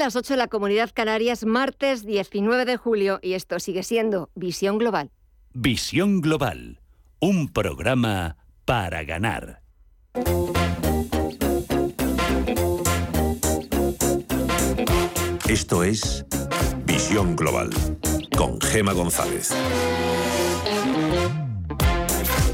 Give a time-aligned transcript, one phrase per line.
[0.00, 4.78] Las 8 de la Comunidad Canarias, martes 19 de julio, y esto sigue siendo Visión
[4.78, 5.10] Global.
[5.54, 6.80] Visión Global,
[7.18, 9.60] un programa para ganar.
[15.48, 16.24] Esto es
[16.84, 17.70] Visión Global
[18.36, 19.52] con Gema González.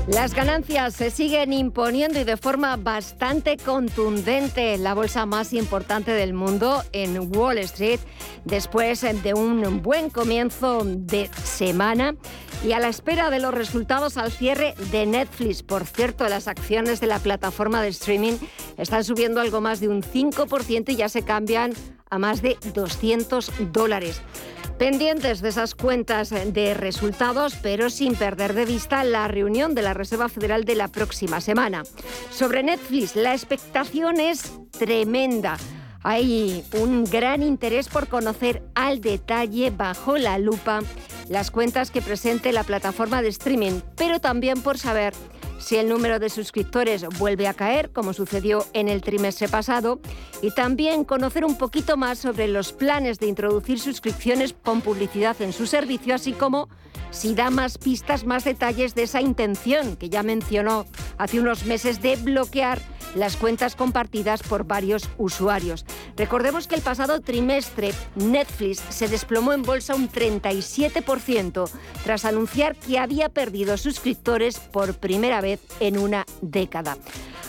[0.07, 6.11] Las ganancias se siguen imponiendo y de forma bastante contundente en la bolsa más importante
[6.11, 8.01] del mundo, en Wall Street,
[8.45, 12.17] después de un buen comienzo de semana
[12.63, 15.63] y a la espera de los resultados al cierre de Netflix.
[15.63, 18.35] Por cierto, las acciones de la plataforma de streaming
[18.77, 21.73] están subiendo algo más de un 5% y ya se cambian
[22.15, 24.23] a más de 200 dólares.
[24.79, 29.95] Pendientes de esas cuentas de resultados, pero sin perder de vista la reunión de la
[29.95, 31.85] Reserva Federal de la próxima semana.
[32.31, 35.59] Sobre Netflix, la expectación es tremenda.
[36.03, 40.81] Hay un gran interés por conocer al detalle bajo la lupa
[41.29, 45.15] las cuentas que presente la plataforma de streaming, pero también por saber
[45.59, 50.01] si el número de suscriptores vuelve a caer, como sucedió en el trimestre pasado,
[50.45, 55.55] y también conocer un poquito más sobre los planes de introducir suscripciones con publicidad en
[55.55, 56.69] su servicio, así como
[57.11, 60.85] si da más pistas, más detalles de esa intención que ya mencionó
[61.17, 62.79] hace unos meses de bloquear
[63.15, 65.87] las cuentas compartidas por varios usuarios.
[66.15, 71.71] Recordemos que el pasado trimestre Netflix se desplomó en bolsa un 37%
[72.05, 76.99] tras anunciar que había perdido suscriptores por primera vez en una década.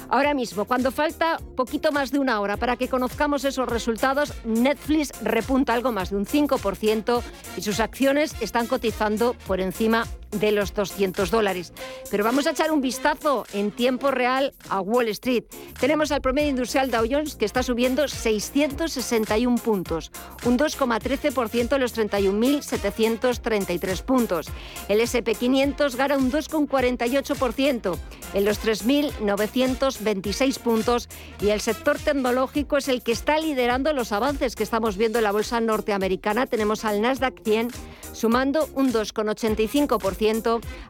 [0.09, 5.11] Ahora mismo, cuando falta poquito más de una hora para que conozcamos esos resultados, Netflix
[5.21, 7.21] repunta algo más de un 5%
[7.57, 10.05] y sus acciones están cotizando por encima
[10.39, 11.73] de los 200 dólares.
[12.11, 15.45] Pero vamos a echar un vistazo en tiempo real a Wall Street.
[15.79, 20.11] Tenemos al promedio industrial Dow Jones que está subiendo 661 puntos,
[20.45, 24.47] un 2,13% en los 31.733 puntos.
[24.87, 27.97] El SP500 gana un 2,48%
[28.33, 31.09] en los 3.926 puntos
[31.41, 35.23] y el sector tecnológico es el que está liderando los avances que estamos viendo en
[35.23, 36.45] la bolsa norteamericana.
[36.45, 37.69] Tenemos al Nasdaq 100
[38.13, 39.99] sumando un 2,85%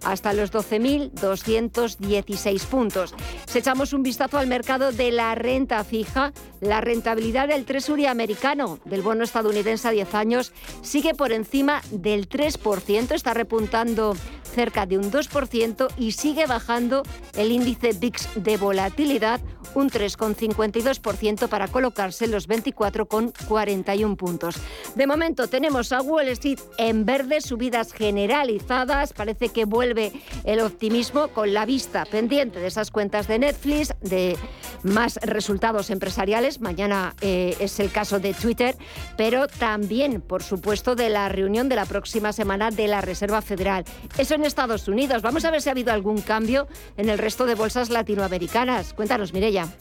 [0.04, 3.14] hasta los 12.216 puntos.
[3.46, 8.80] Si echamos un vistazo al mercado de la renta fija, la rentabilidad del Treasury americano,
[8.86, 14.16] del bono estadounidense a 10 años, sigue por encima del 3%, está repuntando
[14.56, 17.04] cerca de un 2% y sigue bajando
[17.36, 19.42] el índice VIX de volatilidad
[19.76, 24.56] un 3,52% para colocarse en los 24,41 puntos.
[24.96, 30.12] De momento tenemos a Wall Street en verde, subidas generalizadas, parece que vuelve
[30.44, 34.38] el optimismo con la vista pendiente de esas cuentas de Netflix, de
[34.84, 38.76] más resultados empresariales, mañana eh, es el caso de Twitter,
[39.18, 43.86] pero también, por supuesto, de la reunión de la próxima semana de la Reserva Federal.
[44.18, 45.22] Eso en Estados Unidos.
[45.22, 48.94] Vamos a ver si ha habido algún cambio en el resto de bolsas latinoamericanas.
[48.94, 49.34] Cuéntanos,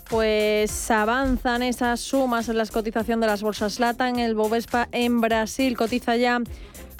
[0.09, 4.19] Pues avanzan esas sumas en la cotización de las bolsas LATAM.
[4.19, 6.41] El Bovespa en Brasil cotiza ya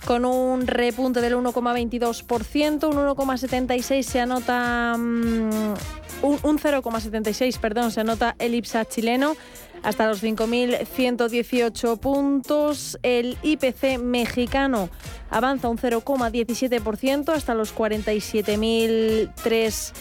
[0.05, 5.75] con un repunte del 1,22%, un 1,76 se anota mm,
[6.23, 9.37] un, 0,76, perdón, se anota el IPSA chileno
[9.83, 12.99] hasta los 5.118 puntos.
[13.03, 14.89] El IPC mexicano
[15.31, 19.93] avanza un 0,17% hasta los 47.003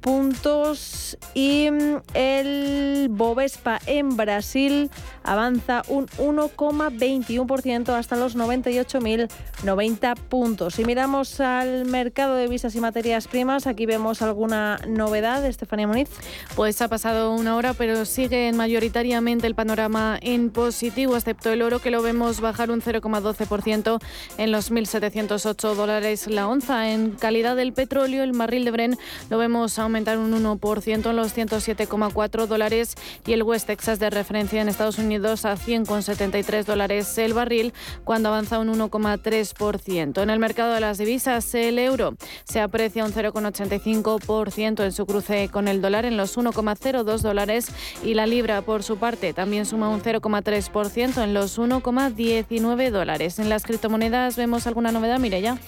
[0.00, 4.90] puntos y mm, el Bovespa en Brasil
[5.22, 10.74] avanza un 1,21% hasta los 98.090 puntos.
[10.74, 16.08] Si miramos al mercado de visas y materias primas, aquí vemos alguna novedad, Estefanía Moniz.
[16.56, 21.80] Pues ha pasado una hora, pero sigue mayoritariamente el panorama en positivo, excepto el oro
[21.80, 24.00] que lo vemos bajar un 0,12%
[24.38, 26.90] en los 1.708 dólares la onza.
[26.90, 28.98] En calidad del petróleo, el barril de Bren
[29.30, 32.94] lo vemos aumentar un 1% en los 107,4 dólares
[33.26, 37.72] y el West Texas de referencia en Estados Unidos a 100,73 dólares el barril,
[38.04, 40.22] cuando avanza un 1,3%.
[40.22, 42.14] En el mercado de las divisas, el euro
[42.44, 47.68] se aprecia un 0,85% en su cruce con el dólar en los 1,02 dólares
[48.04, 53.38] y la libra, por su parte, también suma un 0,3% en los 1,19 dólares.
[53.38, 55.58] En las criptomonedas vemos alguna novedad, ya.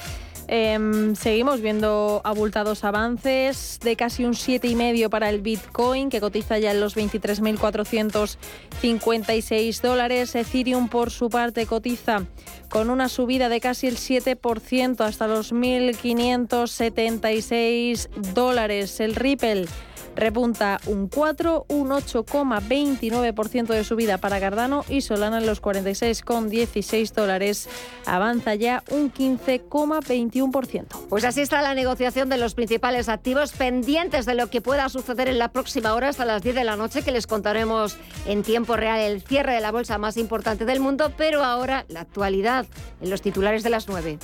[0.53, 6.73] Em, seguimos viendo abultados avances de casi un 7,5 para el Bitcoin, que cotiza ya
[6.73, 10.35] en los 23.456 dólares.
[10.35, 12.27] Ethereum, por su parte, cotiza
[12.69, 18.99] con una subida de casi el 7% hasta los 1.576 dólares.
[18.99, 19.69] El Ripple
[20.21, 27.69] repunta un 4, un 8,29% de subida para Cardano y Solana en los 46,16 dólares.
[28.07, 30.87] Avanza ya un 15,21%.
[31.09, 35.29] Pues así está la negociación de los principales activos pendientes de lo que pueda suceder
[35.29, 37.97] en la próxima hora hasta las 10 de la noche que les contaremos
[38.27, 42.01] en tiempo real el cierre de la bolsa más importante del mundo, pero ahora la
[42.01, 42.67] actualidad
[43.01, 44.19] en los titulares de las 9.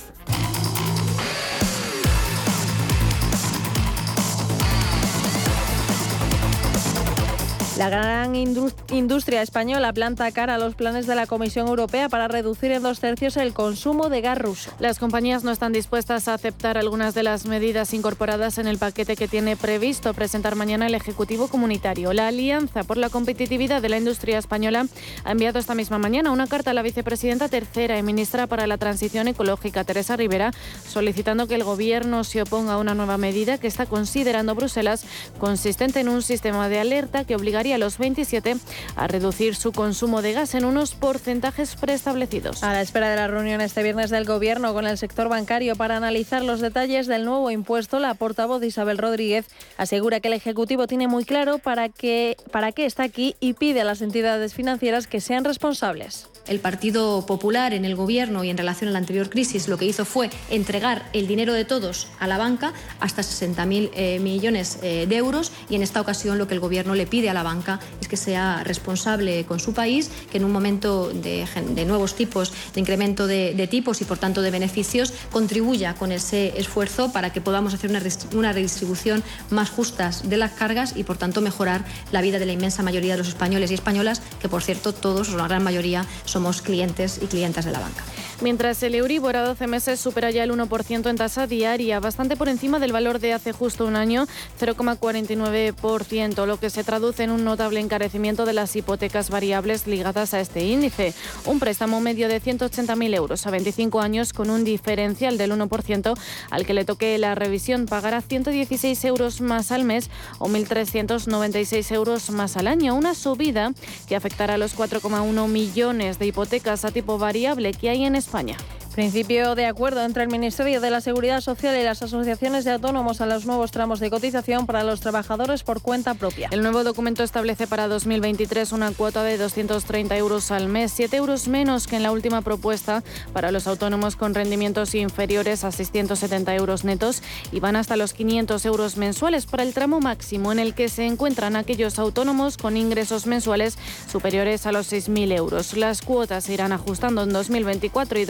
[7.77, 12.71] La gran industria española planta cara a los planes de la Comisión Europea para reducir
[12.71, 14.71] en dos tercios el consumo de gas ruso.
[14.79, 19.15] Las compañías no están dispuestas a aceptar algunas de las medidas incorporadas en el paquete
[19.15, 22.13] que tiene previsto presentar mañana el Ejecutivo Comunitario.
[22.13, 24.87] La Alianza por la Competitividad de la Industria Española
[25.23, 28.79] ha enviado esta misma mañana una carta a la vicepresidenta tercera y ministra para la
[28.79, 30.51] Transición Ecológica, Teresa Rivera,
[30.87, 35.05] solicitando que el Gobierno se oponga a una nueva medida que está considerando Bruselas
[35.37, 38.55] consistente en un sistema de alerta que obligaría a los 27
[38.95, 42.63] a reducir su consumo de gas en unos porcentajes preestablecidos.
[42.63, 45.97] A la espera de la reunión este viernes del Gobierno con el sector bancario para
[45.97, 49.45] analizar los detalles del nuevo impuesto, la portavoz Isabel Rodríguez
[49.77, 52.35] asegura que el Ejecutivo tiene muy claro para qué,
[52.77, 56.27] está aquí y pide a las entidades financieras que sean responsables.
[56.47, 59.85] El Partido Popular en el Gobierno y en relación a la anterior crisis lo que
[59.85, 65.05] hizo fue entregar el dinero de todos a la banca hasta 60.000 eh, millones eh,
[65.07, 67.79] de euros y en esta ocasión lo que el Gobierno le pide a la banca
[68.01, 71.45] es que sea responsable con su país, que en un momento de,
[71.85, 77.11] nuevos tipos, de incremento de, tipos y por tanto de beneficios, contribuya con ese esfuerzo
[77.11, 78.01] para que podamos hacer una,
[78.33, 82.53] una redistribución más justa de las cargas y por tanto mejorar la vida de la
[82.53, 86.05] inmensa mayoría de los españoles y españolas, que por cierto todos, o la gran mayoría,
[86.37, 88.03] somos clientes y clientas de la banca.
[88.41, 92.47] Mientras el Euribor a 12 meses supera ya el 1% en tasa diaria, bastante por
[92.47, 94.27] encima del valor de hace justo un año,
[94.61, 100.39] 0,49%, lo que se traduce en un notable encarecimiento de las hipotecas variables ligadas a
[100.39, 101.15] este índice.
[101.45, 106.15] Un préstamo medio de 180.000 euros a 25 años con un diferencial del 1%
[106.51, 112.29] al que le toque la revisión pagará 116 euros más al mes o 1.396 euros
[112.29, 113.73] más al año, una subida
[114.07, 118.57] que afectará a los 4,1 millones de hipotecas a tipo variable que hay en España.
[118.97, 123.21] Principio de acuerdo entre el Ministerio de la Seguridad Social y las asociaciones de autónomos
[123.21, 126.49] a los nuevos tramos de cotización para los trabajadores por cuenta propia.
[126.51, 131.47] El nuevo documento establece para 2023 una cuota de 230 euros al mes, 7 euros
[131.47, 133.03] menos que en la última propuesta
[133.33, 137.21] para los autónomos con rendimientos inferiores a 670 euros netos
[137.51, 141.05] y van hasta los 500 euros mensuales para el tramo máximo en el que se
[141.05, 143.77] encuentran aquellos autónomos con ingresos mensuales
[144.11, 145.77] superiores a los 6.000 euros.
[145.77, 148.25] Las cuotas se irán ajustando en 2024 y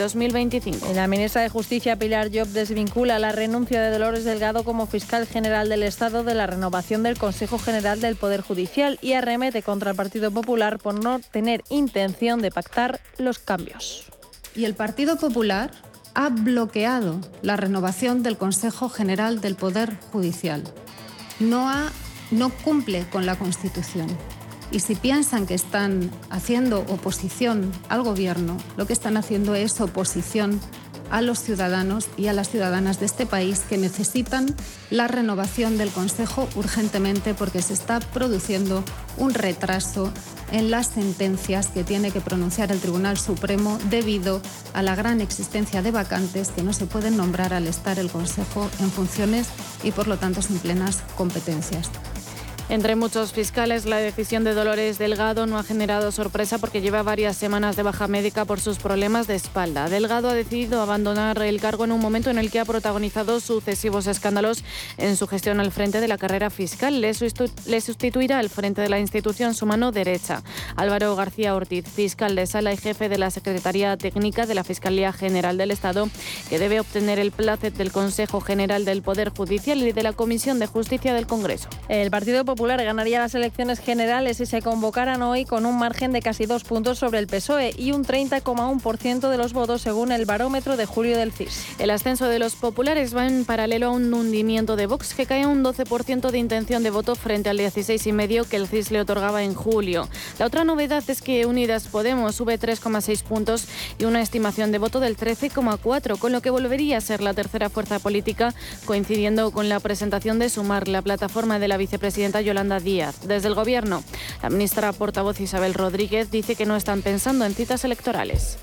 [0.58, 5.26] 2025 la ministra de Justicia, Pilar Job, desvincula la renuncia de Dolores Delgado como fiscal
[5.26, 9.90] general del Estado de la renovación del Consejo General del Poder Judicial y arremete contra
[9.90, 14.06] el Partido Popular por no tener intención de pactar los cambios.
[14.56, 15.70] Y el Partido Popular
[16.14, 20.64] ha bloqueado la renovación del Consejo General del Poder Judicial.
[21.38, 21.92] No, ha,
[22.32, 24.08] no cumple con la Constitución.
[24.70, 30.60] Y si piensan que están haciendo oposición al gobierno, lo que están haciendo es oposición
[31.10, 34.54] a los ciudadanos y a las ciudadanas de este país que necesitan
[34.90, 38.84] la renovación del Consejo urgentemente porque se está produciendo
[39.16, 40.12] un retraso
[40.52, 44.40] en las sentencias que tiene que pronunciar el Tribunal Supremo debido
[44.74, 48.68] a la gran existencia de vacantes que no se pueden nombrar al estar el Consejo
[48.80, 49.48] en funciones
[49.82, 51.90] y por lo tanto sin plenas competencias.
[52.70, 57.34] Entre muchos fiscales, la decisión de Dolores Delgado no ha generado sorpresa porque lleva varias
[57.34, 59.88] semanas de baja médica por sus problemas de espalda.
[59.88, 64.06] Delgado ha decidido abandonar el cargo en un momento en el que ha protagonizado sucesivos
[64.06, 64.64] escándalos
[64.98, 67.00] en su gestión al frente de la carrera fiscal.
[67.00, 70.42] Le, sustituirá al frente de la institución su mano derecha.
[70.76, 75.14] Álvaro García Ortiz, fiscal de sala y jefe de la Secretaría Técnica de la Fiscalía
[75.14, 76.10] General del Estado,
[76.50, 80.58] que debe obtener el placet del Consejo General del Poder Judicial y de la Comisión
[80.58, 81.70] de Justicia del Congreso.
[81.88, 86.46] El Partido ganaría las elecciones generales si se convocaran hoy con un margen de casi
[86.46, 90.86] dos puntos sobre el PSOE y un 30,1% de los votos según el barómetro de
[90.86, 91.78] julio del CIS.
[91.78, 95.46] El ascenso de los populares va en paralelo a un hundimiento de Vox que cae
[95.46, 99.54] un 12% de intención de voto frente al 16,5% que el CIS le otorgaba en
[99.54, 100.08] julio.
[100.38, 105.00] La otra novedad es que Unidas Podemos sube 3,6 puntos y una estimación de voto
[105.00, 109.80] del 13,4, con lo que volvería a ser la tercera fuerza política, coincidiendo con la
[109.80, 113.20] presentación de Sumar, la plataforma de la vicepresidenta Yolanda Díaz.
[113.26, 114.02] Desde el Gobierno,
[114.42, 118.56] la ministra portavoz Isabel Rodríguez dice que no están pensando en citas electorales.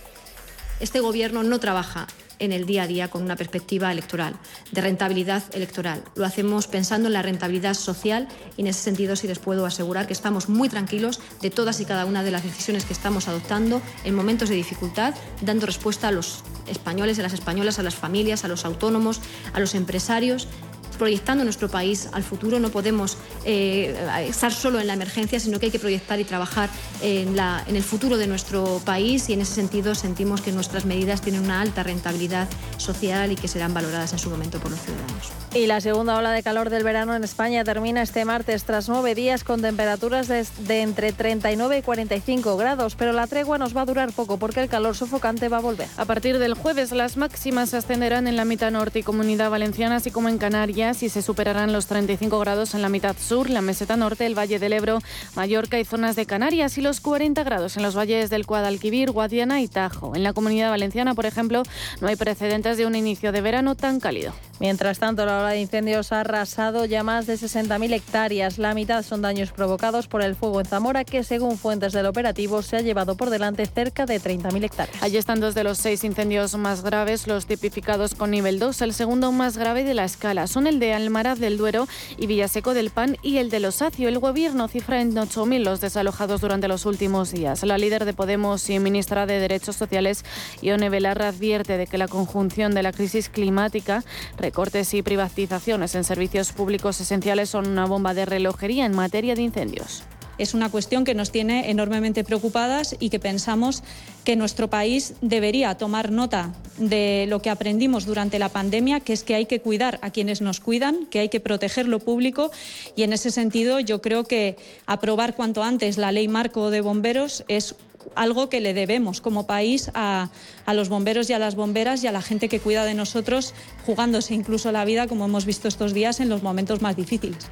[0.79, 2.07] Este Gobierno no trabaja
[2.39, 4.35] en el día a día con una perspectiva electoral,
[4.71, 6.03] de rentabilidad electoral.
[6.15, 8.27] Lo hacemos pensando en la rentabilidad social
[8.57, 11.85] y en ese sentido sí les puedo asegurar que estamos muy tranquilos de todas y
[11.85, 16.11] cada una de las decisiones que estamos adoptando en momentos de dificultad, dando respuesta a
[16.11, 19.21] los españoles, a las españolas, a las familias, a los autónomos,
[19.53, 20.47] a los empresarios
[20.95, 22.59] proyectando nuestro país al futuro.
[22.59, 23.95] No podemos eh,
[24.27, 26.69] estar solo en la emergencia, sino que hay que proyectar y trabajar
[27.01, 30.85] en, la, en el futuro de nuestro país y en ese sentido sentimos que nuestras
[30.85, 32.47] medidas tienen una alta rentabilidad
[32.77, 35.31] social y que serán valoradas en su momento por los ciudadanos.
[35.53, 39.15] Y la segunda ola de calor del verano en España termina este martes tras nueve
[39.15, 43.85] días con temperaturas de, entre 39 y 45 grados, pero la tregua nos va a
[43.85, 45.87] durar poco porque el calor sofocante va a volver.
[45.97, 50.11] A partir del jueves las máximas ascenderán en la mitad norte y comunidad valenciana, así
[50.11, 53.97] como en Canarias, y se superarán los 35 grados en la mitad sur, la meseta
[53.97, 54.99] norte, el Valle del Ebro,
[55.35, 59.61] Mallorca y zonas de Canarias, y los 40 grados en los valles del Guadalquivir, Guadiana
[59.61, 60.15] y Tajo.
[60.15, 61.63] En la comunidad valenciana, por ejemplo,
[62.01, 64.31] no hay precedentes de un inicio de verano tan cálido.
[64.59, 68.57] Mientras tanto, la ola de incendios ha arrasado ya más de 60.000 hectáreas.
[68.57, 72.61] La mitad son daños provocados por el fuego en Zamora, que según fuentes del operativo
[72.61, 75.03] se ha llevado por delante cerca de 30.000 hectáreas.
[75.03, 78.81] Allí están dos de los seis incendios más graves, los tipificados con nivel 2.
[78.81, 82.73] El segundo más grave de la escala son el de Almaraz del Duero y Villaseco
[82.73, 84.07] del Pan y el de Los Osacio.
[84.07, 87.63] El gobierno cifra en 8.000 los desalojados durante los últimos días.
[87.63, 90.23] La líder de Podemos y ministra de Derechos Sociales,
[90.61, 94.03] Ione Belarra, advierte de que la conjunción de la crisis climática
[94.37, 99.41] Recortes y privatizaciones en servicios públicos esenciales son una bomba de relojería en materia de
[99.41, 100.03] incendios.
[100.37, 103.83] Es una cuestión que nos tiene enormemente preocupadas y que pensamos
[104.23, 109.23] que nuestro país debería tomar nota de lo que aprendimos durante la pandemia, que es
[109.23, 112.51] que hay que cuidar a quienes nos cuidan, que hay que proteger lo público
[112.95, 117.43] y en ese sentido yo creo que aprobar cuanto antes la ley marco de bomberos
[117.47, 117.75] es
[118.13, 120.29] algo que le debemos como país a,
[120.65, 123.53] a, los bomberos y a las bomberas y a la gente que cuida de nosotros,
[123.85, 127.47] jugándose incluso la vida, como hemos visto estos días, en los momentos más difíciles.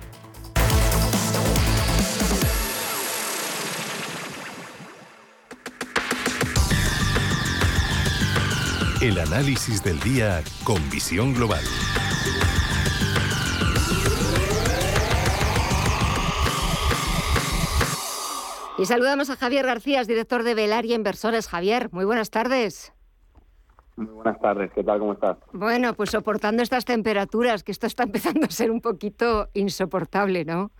[9.03, 11.59] El análisis del día con visión global.
[18.77, 21.49] Y saludamos a Javier García, director de Velaria Inversores.
[21.49, 22.93] Javier, muy buenas tardes.
[23.97, 24.99] Muy buenas tardes, ¿qué tal?
[24.99, 25.35] ¿Cómo estás?
[25.51, 30.71] Bueno, pues soportando estas temperaturas, que esto está empezando a ser un poquito insoportable, ¿no?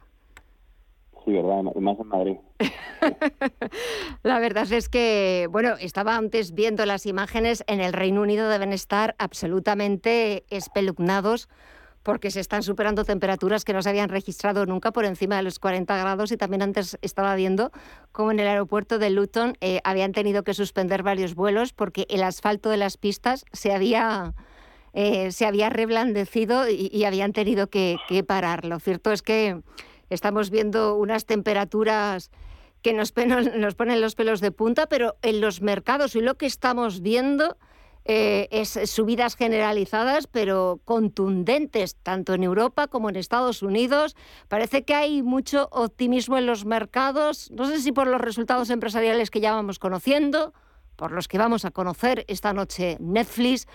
[1.26, 1.64] Sí, ¿verdad?
[1.76, 2.36] Y más en Madrid.
[4.24, 8.74] La verdad es que, bueno, estaba antes viendo las imágenes, en el Reino Unido deben
[8.74, 11.48] estar absolutamente espeluznados
[12.04, 15.60] porque se están superando temperaturas que no se habían registrado nunca por encima de los
[15.60, 17.72] 40 grados y también antes estaba viendo
[18.12, 22.24] como en el aeropuerto de Luton eh, habían tenido que suspender varios vuelos porque el
[22.24, 24.34] asfalto de las pistas se había,
[24.92, 28.66] eh, se había reblandecido y, habían tenido que, que, parar.
[28.66, 29.62] Lo cierto es que
[30.10, 32.32] estamos viendo unas temperaturas
[32.82, 33.14] que nos,
[33.58, 37.58] nos ponen los pelos de punta, pero en los mercados y lo que estamos viendo
[38.06, 44.18] eh, es subidas generalizadas, pero contundentes, tanto en Europa como en Estados Unidos.
[44.50, 49.32] Parece que hay mucho optimismo en los mercados, no sé si por los resultados empresariales
[49.32, 50.54] que ya vamos conociendo,
[50.98, 53.68] por los que vamos a conocer esta noche Netflix,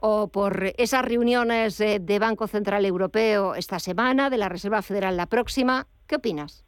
[0.00, 5.16] o por esas reuniones eh, de Banco Central Europeo esta semana, de la Reserva Federal
[5.16, 5.86] la próxima.
[6.06, 6.67] ¿Qué opinas?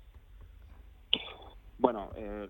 [1.80, 2.46] Bueno, eh,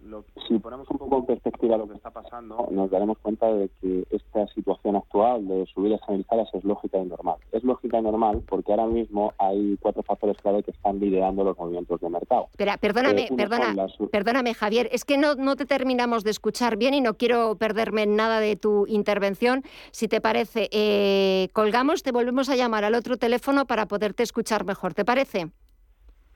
[0.48, 4.04] si ponemos un poco en perspectiva lo que está pasando, nos daremos cuenta de que
[4.10, 7.36] esta situación actual de subidas generalizadas es lógica y normal.
[7.52, 11.56] Es lógica y normal porque ahora mismo hay cuatro factores clave que están liderando los
[11.56, 12.48] movimientos de mercado.
[12.50, 17.00] Espera, perdóname, eh, perdóname, Javier, es que no, no te terminamos de escuchar bien y
[17.00, 19.62] no quiero perderme nada de tu intervención.
[19.92, 24.64] Si te parece, eh, colgamos, te volvemos a llamar al otro teléfono para poderte escuchar
[24.64, 24.92] mejor.
[24.92, 25.52] ¿Te parece?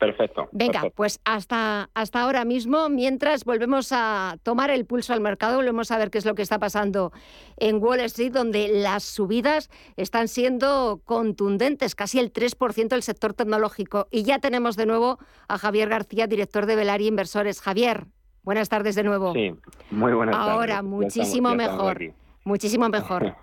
[0.05, 0.49] Perfecto.
[0.51, 5.91] Venga, pues hasta, hasta ahora mismo, mientras volvemos a tomar el pulso al mercado, volvemos
[5.91, 7.11] a ver qué es lo que está pasando
[7.57, 14.07] en Wall Street, donde las subidas están siendo contundentes, casi el 3% del sector tecnológico.
[14.11, 17.61] Y ya tenemos de nuevo a Javier García, director de Velari Inversores.
[17.61, 18.05] Javier,
[18.43, 19.33] buenas tardes de nuevo.
[19.33, 19.53] Sí,
[19.91, 20.53] muy buenas tardes.
[20.53, 22.13] Ahora, muchísimo mejor.
[22.43, 23.35] Muchísimo mejor.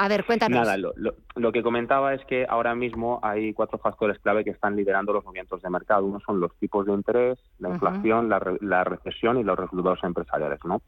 [0.00, 0.60] A ver, cuéntanos.
[0.60, 5.12] Nada, lo, que comentaba es que ahora mismo hay cuatro factores clave que están liderando
[5.12, 6.06] los movimientos de mercado.
[6.06, 10.60] Uno son los tipos de interés, la inflación, la, recesión y los resultados empresariales.
[10.64, 10.82] ¿no?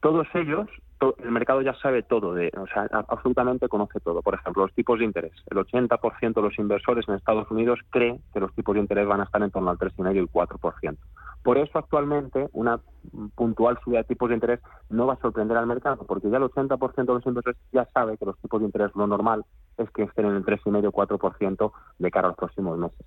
[0.00, 0.68] Todos ellos
[1.22, 4.22] el mercado ya sabe todo, de, o sea, absolutamente conoce todo.
[4.22, 5.32] Por ejemplo, los tipos de interés.
[5.50, 9.20] El 80% de los inversores en Estados Unidos cree que los tipos de interés van
[9.20, 10.96] a estar en torno al 3,5 y el 4%.
[11.42, 12.80] Por eso actualmente una
[13.34, 16.42] puntual subida de tipos de interés no va a sorprender al mercado, porque ya el
[16.42, 19.44] 80% de los inversores ya sabe que los tipos de interés lo normal
[19.78, 22.98] es que estén en el 3,5 o 4% de cara a los próximos meses.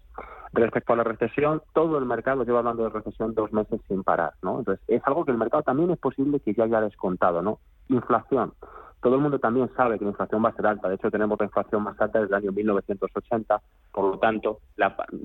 [0.54, 4.34] Respecto a la recesión, todo el mercado lleva hablando de recesión dos meses sin parar,
[4.42, 4.60] ¿no?
[4.60, 7.60] Entonces, es algo que el mercado también es posible que ya haya descontado, ¿no?
[7.92, 8.54] Inflación
[9.02, 10.88] todo el mundo también sabe que la inflación va a ser alta.
[10.88, 13.62] De hecho, tenemos la inflación más alta desde el año 1980.
[13.92, 14.60] Por lo tanto,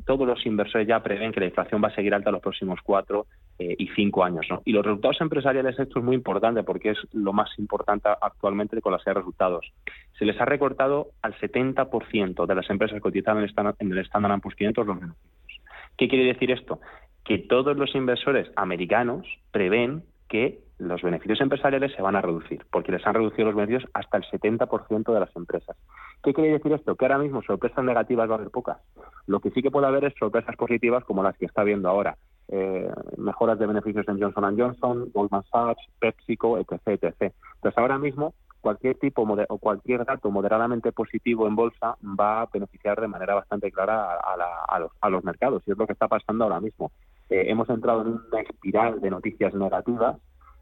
[0.06, 3.26] todos los inversores ya prevén que la inflación va a seguir alta los próximos cuatro
[3.58, 4.46] eh, y cinco años.
[4.64, 8.92] Y los resultados empresariales, esto es muy importante porque es lo más importante actualmente con
[8.92, 9.70] la serie de resultados.
[10.18, 14.86] Se les ha recortado al 70% de las empresas cotizadas en el Standard Poor's 500
[14.86, 15.60] los beneficios.
[15.98, 16.80] ¿Qué quiere decir esto?
[17.24, 22.92] Que todos los inversores americanos prevén que los beneficios empresariales se van a reducir, porque
[22.92, 25.76] les han reducido los beneficios hasta el 70% de las empresas.
[26.22, 26.96] ¿Qué quiere decir esto?
[26.96, 28.78] Que ahora mismo sorpresas negativas va a haber pocas.
[29.26, 32.16] Lo que sí que puede haber es sorpresas positivas como las que está viendo ahora.
[32.48, 37.32] Eh, mejoras de beneficios en Johnson Johnson, Goldman Sachs, PepsiCo, etc, etc.
[37.54, 43.00] Entonces ahora mismo cualquier tipo o cualquier dato moderadamente positivo en bolsa va a beneficiar
[43.00, 46.44] de manera bastante clara a, los, a los, mercados y es lo que está pasando
[46.44, 46.90] ahora mismo.
[47.30, 50.16] Eh, hemos entrado en una espiral de noticias negativas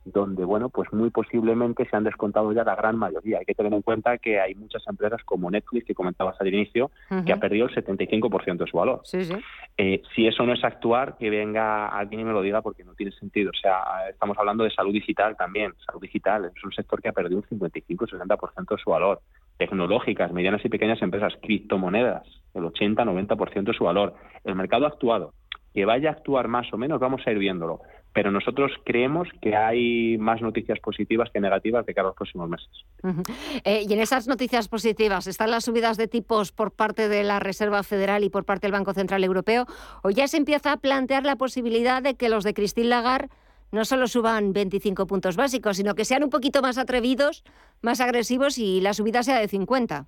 [0.04, 3.38] donde, bueno, pues muy posiblemente se han descontado ya la gran mayoría.
[3.38, 6.90] Hay que tener en cuenta que hay muchas empresas como Netflix, que comentabas al inicio,
[7.24, 9.02] que ha perdido el 75% de su valor.
[9.76, 12.94] Eh, si eso no es actuar, que venga alguien y me lo diga porque no
[12.94, 13.50] tiene sentido.
[13.50, 15.72] O sea, estamos hablando de salud digital también.
[15.86, 19.20] Salud digital es un sector que ha perdido un 55-60% de su valor.
[19.56, 24.14] Tecnológicas, medianas y pequeñas empresas, criptomonedas, el 80-90% de su valor.
[24.44, 25.32] El mercado ha actuado.
[25.72, 27.80] Que vaya a actuar más o menos, vamos a ir viéndolo
[28.14, 32.48] pero nosotros creemos que hay más noticias positivas que negativas de cara a los próximos
[32.48, 32.70] meses.
[33.64, 37.40] Eh, y en esas noticias positivas, ¿están las subidas de tipos por parte de la
[37.40, 39.66] Reserva Federal y por parte del Banco Central Europeo?
[40.02, 43.28] ¿O ya se empieza a plantear la posibilidad de que los de Christine Lagarde
[43.72, 47.42] no solo suban 25 puntos básicos, sino que sean un poquito más atrevidos,
[47.82, 50.06] más agresivos y la subida sea de 50?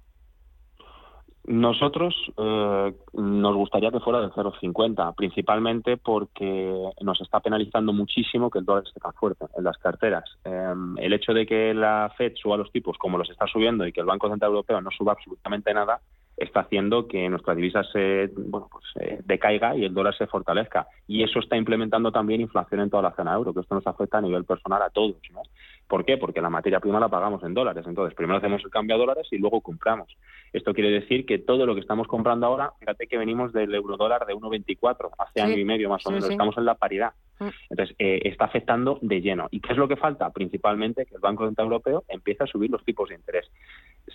[1.46, 8.58] Nosotros eh, nos gustaría que fuera del 0,50, principalmente porque nos está penalizando muchísimo que
[8.58, 10.24] el dólar esté tan fuerte en las carteras.
[10.44, 13.92] Em, el hecho de que la Fed suba los tipos como los está subiendo y
[13.92, 16.00] que el Banco Central Europeo no suba absolutamente nada,
[16.36, 20.88] está haciendo que nuestra divisa se bueno, pues, eh, decaiga y el dólar se fortalezca.
[21.06, 24.18] Y eso está implementando también inflación en toda la zona euro, que esto nos afecta
[24.18, 25.16] a nivel personal a todos.
[25.32, 25.42] ¿no?
[25.88, 26.16] ¿Por qué?
[26.16, 27.84] Porque la materia prima la pagamos en dólares.
[27.86, 30.08] Entonces, primero hacemos el cambio a dólares y luego compramos.
[30.52, 34.26] Esto quiere decir que todo lo que estamos comprando ahora, fíjate que venimos del eurodólar
[34.26, 36.28] de 1,24 hace año y medio más o menos.
[36.28, 37.12] Estamos en la paridad.
[37.38, 37.48] Mm.
[37.70, 39.46] Entonces, eh, está afectando de lleno.
[39.50, 40.30] ¿Y qué es lo que falta?
[40.30, 43.50] Principalmente que el Banco Central Europeo empiece a subir los tipos de interés.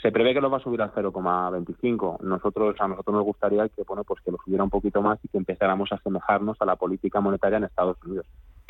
[0.01, 2.21] Se prevé que lo va a subir al 0,25.
[2.21, 5.29] Nosotros, a nosotros nos gustaría que, bueno, pues que lo subiera un poquito más y
[5.29, 8.25] que empezáramos a asemejarnos a la política monetaria en Estados Unidos.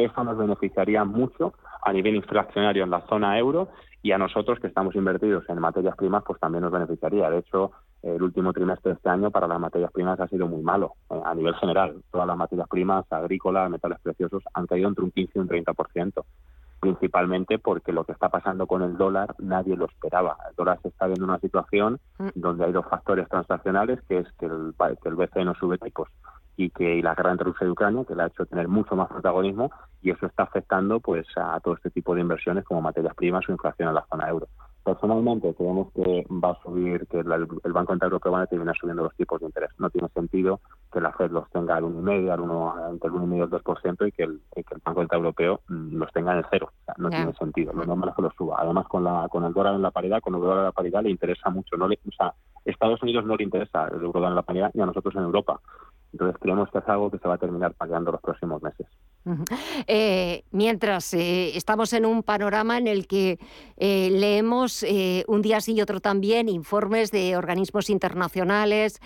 [0.06, 3.70] Eso nos beneficiaría mucho a nivel inflacionario en la zona euro
[4.04, 7.30] y a nosotros que estamos invertidos en materias primas, pues también nos beneficiaría.
[7.30, 10.62] De hecho, el último trimestre de este año para las materias primas ha sido muy
[10.64, 12.02] malo eh, a nivel general.
[12.12, 16.24] Todas las materias primas, agrícolas, metales preciosos, han caído entre un 15 y un 30%,
[16.80, 20.36] principalmente porque lo que está pasando con el dólar nadie lo esperaba.
[20.50, 22.30] El dólar se está viendo una situación mm.
[22.34, 26.10] donde hay dos factores transaccionales, que es que el, que el BCE no sube tipos
[26.58, 29.08] y que la guerra entre Rusia y Ucrania, que le ha hecho tener mucho más
[29.08, 33.48] protagonismo, y eso está afectando pues a todo este tipo de inversiones como materias primas
[33.48, 34.48] o inflación en la zona euro.
[34.84, 39.04] Personalmente creemos que va a subir, que el, Banco Central Europeo va a terminar subiendo
[39.04, 39.70] los tipos de interés.
[39.78, 40.60] No tiene sentido
[40.92, 44.08] que la Fed los tenga al 1,5, al 1, entre el 1,5 y el 2%
[44.08, 46.72] y que el, que el Banco Central Europeo mm, los tenga en el cero.
[46.98, 47.74] no tiene sentido.
[47.74, 48.56] Lo normal es que los suba.
[48.60, 51.04] Además, con, la, con el dólar en la paridad, con el dólar en la paridad
[51.04, 51.78] le interesa mucho.
[51.78, 52.34] No le, o sea,
[52.66, 55.60] Estados Unidos no le interesa el euro en la paridad y a nosotros en Europa.
[56.12, 58.88] Entonces creemos que es algo que se va a terminar pagando los próximos meses.
[59.88, 63.40] Eh, mientras eh, estamos en un panorama en el que
[63.78, 64.84] eh, leemos
[65.28, 69.00] un día sí y otro también informes de organismos internacionales,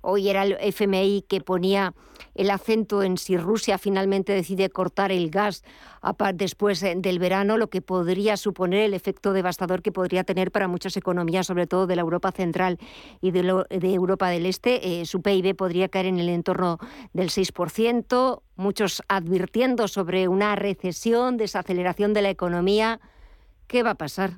[0.00, 1.94] hoy era el FMI que ponía
[2.34, 5.64] el acento en si Rusia finalmente decide cortar el gas
[6.34, 10.96] después del verano, lo que podría suponer el efecto devastador que podría tener para muchas
[10.96, 12.78] economías, sobre todo de la Europa central
[13.20, 15.04] y de, de Europa del Este.
[15.04, 16.78] su PIB podría caer en el entorno
[17.12, 23.00] del 6%, muchos advirtiendo sobre una recesión, desaceleración de la economía.
[23.66, 24.30] ¿Qué va a pasar?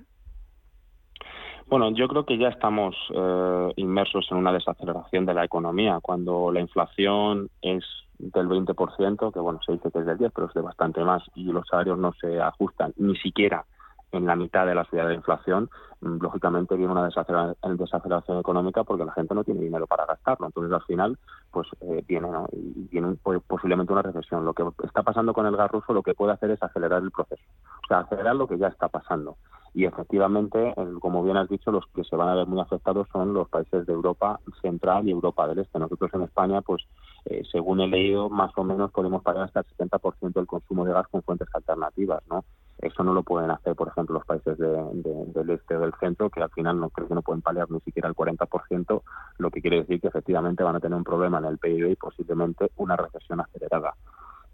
[1.66, 6.00] Bueno, yo creo que ya estamos eh, inmersos en una desaceleración de la economía.
[6.02, 7.85] Cuando la inflación es
[8.18, 11.22] del 20%, que bueno, se dice que es del 10, pero es de bastante más,
[11.35, 13.64] y los salarios no se ajustan ni siquiera
[14.12, 15.70] en la mitad de la subida de la inflación,
[16.01, 20.46] mm, lógicamente viene una desaceleración económica porque la gente no tiene dinero para gastarlo.
[20.46, 21.18] Entonces, al final,
[21.51, 22.46] pues eh, viene, ¿no?
[22.53, 24.44] y viene posiblemente una recesión.
[24.44, 27.11] Lo que está pasando con el gas ruso lo que puede hacer es acelerar el
[27.11, 27.42] proceso,
[27.85, 29.37] o sea, acelerar lo que ya está pasando.
[29.75, 33.33] Y efectivamente, como bien has dicho, los que se van a ver muy afectados son
[33.33, 35.79] los países de Europa Central y Europa del Este.
[35.79, 36.83] Nosotros en España, pues
[37.25, 40.92] eh, según he leído, más o menos podemos pagar hasta el 70% del consumo de
[40.92, 42.44] gas con fuentes alternativas, ¿no?
[42.78, 46.42] Eso no lo pueden hacer, por ejemplo, los países del este o del centro, que
[46.42, 49.02] al final no creo que no pueden paliar ni siquiera el 40%,
[49.38, 51.96] lo que quiere decir que efectivamente van a tener un problema en el PIB y
[51.96, 53.94] posiblemente una recesión acelerada.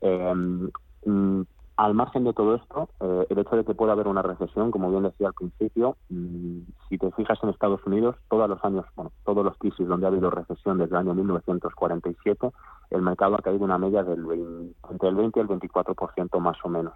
[0.00, 1.44] Eh,
[1.78, 4.90] al margen de todo esto, eh, el hecho de que pueda haber una recesión, como
[4.90, 9.12] bien decía al principio, mm, si te fijas en Estados Unidos, todos los años, bueno,
[9.24, 12.50] todos los crisis donde ha habido recesión desde el año 1947,
[12.90, 16.68] el mercado ha caído una media del entre el 20 y el 24% más o
[16.68, 16.94] menos.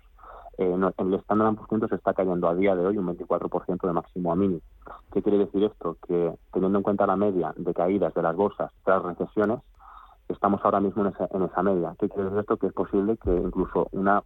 [0.59, 4.33] Eh, el Standard Poor's se está cayendo a día de hoy un 24% de máximo
[4.33, 4.61] a mínimo.
[5.13, 5.97] ¿Qué quiere decir esto?
[6.07, 9.61] Que teniendo en cuenta la media de caídas de las bolsas tras recesiones,
[10.29, 11.95] estamos ahora mismo en esa, en esa media.
[11.99, 12.57] ¿Qué quiere decir esto?
[12.57, 14.23] Que es posible que incluso una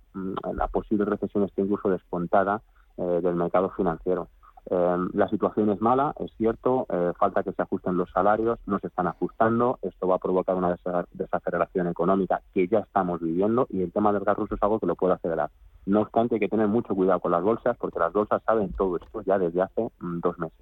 [0.55, 2.63] la posible recesión esté incluso descontada
[2.97, 4.29] eh, del mercado financiero.
[4.69, 8.81] Eh, la situación es mala, es cierto, eh, falta que se ajusten los salarios, no
[8.81, 10.77] se están ajustando, esto va a provocar una
[11.13, 14.87] desaceleración económica que ya estamos viviendo y el tema del gas ruso es algo que
[14.87, 15.51] lo puede acelerar.
[15.87, 18.97] No obstante, hay que tener mucho cuidado con las bolsas porque las bolsas saben todo
[18.97, 20.59] esto ya desde hace mm, dos meses.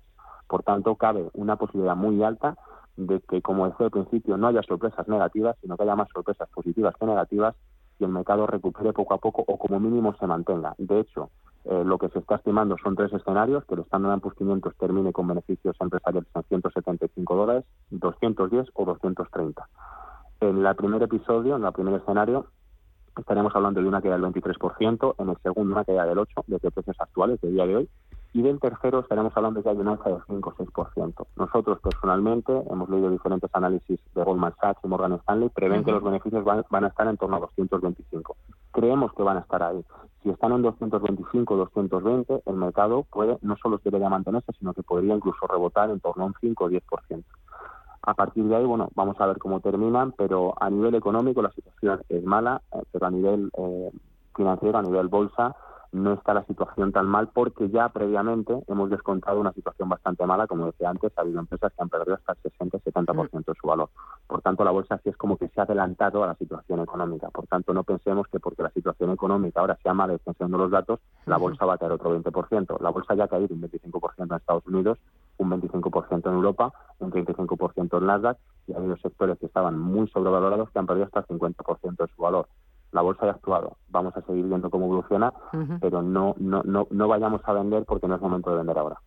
[0.49, 2.57] Por tanto, cabe una posibilidad muy alta
[2.97, 6.49] de que, como decía al principio, no haya sorpresas negativas, sino que haya más sorpresas
[6.51, 7.55] positivas que negativas
[7.99, 10.75] y el mercado recupere poco a poco o como mínimo se mantenga.
[10.79, 11.31] De hecho,
[11.65, 15.13] eh, lo que se está estimando son tres escenarios, que el Standard Poor's 500 termine
[15.13, 19.69] con beneficios empresariales en 175 dólares, 210 o 230.
[20.41, 22.47] En el primer episodio, en el primer escenario,
[23.19, 26.71] estaríamos hablando de una caída del 23%, en el segundo una caída del 8% desde
[26.71, 27.89] precios actuales de día de hoy,
[28.35, 31.27] y del tercero estaremos hablando de que hay un alza del 5 o 6%.
[31.37, 36.03] Nosotros personalmente hemos leído diferentes análisis de Goldman Sachs y Morgan Stanley, prevén que los
[36.03, 38.37] beneficios van, a estar en torno a 225.
[38.73, 39.85] Creemos que van a estar ahí.
[40.25, 44.83] Si están en 225 o 220, el mercado puede no solo debería mantenerse, sino que
[44.83, 47.25] podría incluso rebotar en torno a un 5 o 10%.
[48.03, 51.53] A partir de ahí, bueno, vamos a ver cómo terminan, pero a nivel económico la
[51.53, 53.93] situación es mala, eh, pero a nivel eh,
[54.35, 55.55] financiero, a nivel bolsa,
[55.95, 60.49] no está la situación tan mal porque ya previamente hemos descontado una situación bastante mala,
[60.49, 63.91] como decía antes, ha habido empresas que han perdido hasta el 60-70% de su valor.
[64.27, 67.29] Por tanto, la bolsa sí es como que se ha adelantado a la situación económica.
[67.31, 71.01] Por tanto, no pensemos que porque la situación económica ahora sea mala, extensión los datos,
[71.27, 72.81] la bolsa va a caer otro 20%.
[72.81, 74.99] La bolsa ya ha caído un 25% en Estados Unidos,
[75.39, 80.09] un 25% en Europa, un 35% en Nasdaq y ha habido sectores que estaban muy
[80.09, 82.49] sobrevalorados que han perdido hasta el 50% de su valor
[82.95, 83.77] la bolsa ya ha actuado.
[83.89, 85.33] Vamos a seguir viendo cómo evoluciona,
[85.81, 89.01] pero no, no, no, no vayamos a vender porque no es momento de vender ahora.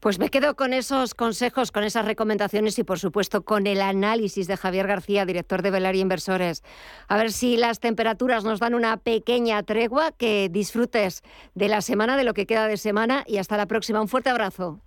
[0.00, 4.48] Pues me quedo con esos consejos, con esas recomendaciones y, por supuesto, con el análisis
[4.48, 6.64] de Javier García, director de Velaria Inversores.
[7.06, 11.22] A ver si las temperaturas nos dan una pequeña tregua, que disfrutes
[11.54, 14.00] de la semana, de lo que queda de semana y hasta la próxima.
[14.00, 14.80] Un fuerte abrazo.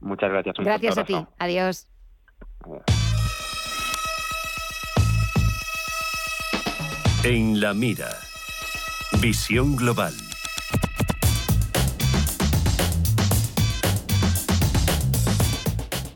[0.00, 0.56] Muchas gracias.
[0.58, 1.26] gracias a ti.
[1.38, 1.88] Adiós.
[7.24, 8.18] En la mira.
[9.20, 10.12] Visión global.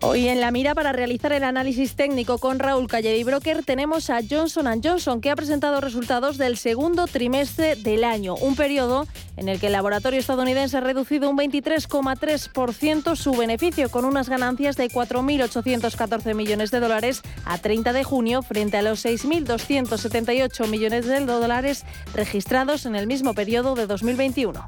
[0.02, 4.20] Hoy en la mira para realizar el análisis técnico con Raúl Calle Broker tenemos a
[4.28, 9.06] Johnson Johnson que ha presentado resultados del segundo trimestre del año, un periodo
[9.36, 14.76] en el que el laboratorio estadounidense ha reducido un 23,3% su beneficio con unas ganancias
[14.76, 21.20] de 4.814 millones de dólares a 30 de junio frente a los 6.278 millones de
[21.20, 24.64] dólares registrados en el mismo periodo de 2021.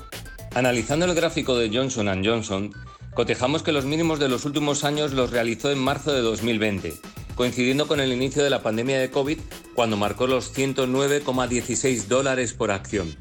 [0.55, 2.73] Analizando el gráfico de Johnson Johnson,
[3.19, 6.95] Cotejamos que los mínimos de los últimos años los realizó en marzo de 2020,
[7.35, 9.41] coincidiendo con el inicio de la pandemia de COVID,
[9.75, 13.17] cuando marcó los 109,16 dólares por acción.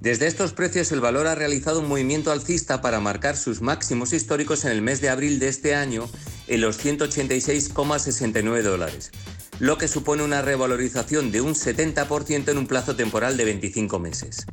[0.00, 4.64] Desde estos precios el valor ha realizado un movimiento alcista para marcar sus máximos históricos
[4.64, 6.10] en el mes de abril de este año
[6.48, 9.12] en los 186,69 dólares,
[9.60, 14.44] lo que supone una revalorización de un 70% en un plazo temporal de 25 meses.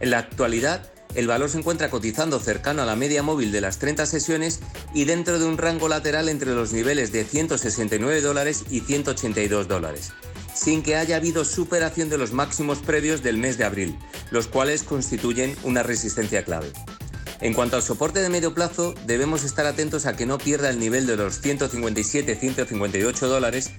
[0.00, 3.78] En la actualidad, el valor se encuentra cotizando cercano a la media móvil de las
[3.78, 4.60] 30 sesiones
[4.94, 10.12] y dentro de un rango lateral entre los niveles de 169 dólares y 182 dólares,
[10.54, 13.98] sin que haya habido superación de los máximos previos del mes de abril,
[14.30, 16.72] los cuales constituyen una resistencia clave.
[17.40, 20.80] En cuanto al soporte de medio plazo, debemos estar atentos a que no pierda el
[20.80, 23.70] nivel de los 157-158 dólares,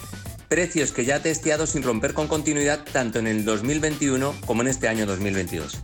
[0.47, 4.69] precios que ya ha testeado sin romper con continuidad tanto en el 2021 como en
[4.69, 5.83] este año 2022.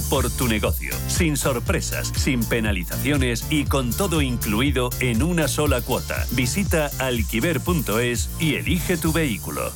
[0.00, 0.94] por tu negocio.
[1.08, 6.26] Sin sorpresas, sin penalizaciones y con todo incluido en una sola cuota.
[6.32, 9.72] Visita alquiver.es y elige tu vehículo.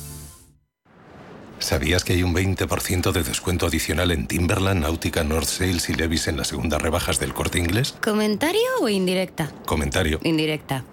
[1.63, 6.27] ¿Sabías que hay un 20% de descuento adicional en Timberland, Náutica, North Sales y Levis
[6.27, 7.95] en las segundas rebajas del corte inglés?
[8.01, 9.49] ¿Comentario o indirecta?
[9.65, 10.19] Comentario.
[10.23, 10.83] Indirecta.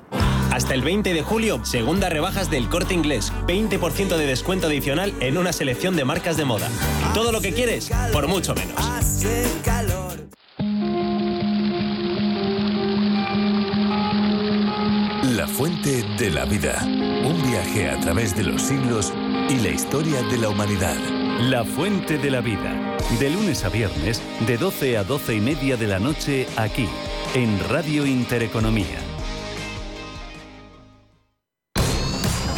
[0.51, 3.33] Hasta el 20 de julio, segunda rebajas del corte inglés.
[3.47, 6.69] 20% de descuento adicional en una selección de marcas de moda.
[7.15, 8.75] Todo lo que quieres, por mucho menos.
[15.23, 16.83] La fuente de la vida.
[16.85, 19.13] Un viaje a través de los siglos
[19.49, 20.97] y la historia de la humanidad.
[21.41, 22.99] La fuente de la vida.
[23.21, 26.89] De lunes a viernes, de 12 a 12 y media de la noche, aquí,
[27.35, 29.10] en Radio Intereconomía.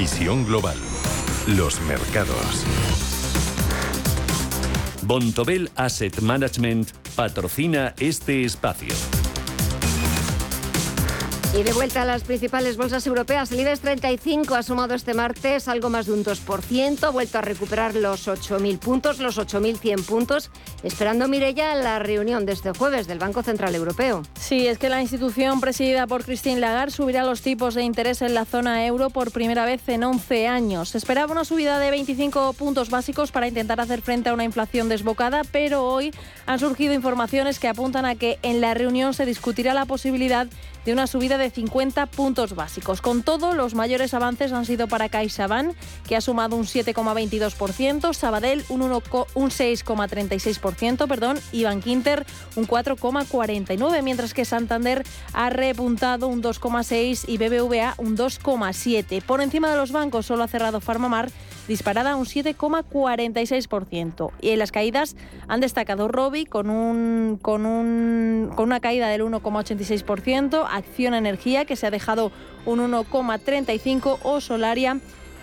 [0.03, 0.77] Visión global.
[1.47, 2.65] Los mercados.
[5.03, 9.22] Bontobel Asset Management patrocina este espacio.
[11.55, 15.69] Y de vuelta a las principales bolsas europeas, el IBEX 35 ha sumado este martes
[15.69, 20.51] algo más de un 2%, ha vuelto a recuperar los 8.000 puntos, los 8.100 puntos,
[20.83, 24.23] esperando Mirella la reunión de este jueves del Banco Central Europeo.
[24.41, 28.33] Sí, es que la institución presidida por Christine Lagarde subirá los tipos de interés en
[28.33, 30.89] la zona euro por primera vez en 11 años.
[30.89, 34.89] Se esperaba una subida de 25 puntos básicos para intentar hacer frente a una inflación
[34.89, 36.15] desbocada, pero hoy
[36.47, 40.53] han surgido informaciones que apuntan a que en la reunión se discutirá la posibilidad de
[40.91, 43.01] una subida de 50 puntos básicos.
[43.01, 45.77] Con todo, los mayores avances han sido para CaixaBank,
[46.09, 49.03] que ha sumado un 7,22%, Sabadell un, 1,
[49.35, 57.39] un 6,36%, perdón, y Bankinter un 4,49%, mientras que Santander ha repuntado un 2,6% y
[57.39, 59.23] BBVA un 2,7%.
[59.23, 61.31] Por encima de los bancos solo ha cerrado Farmamar
[61.69, 64.33] disparada un 7,46%.
[64.41, 65.15] Y en las caídas
[65.49, 71.77] han destacado Robi con, un, con, un, con una caída del 1,86%, Acción Energía que
[71.77, 72.33] se ha dejado
[72.67, 74.99] un 1,35% o Solaria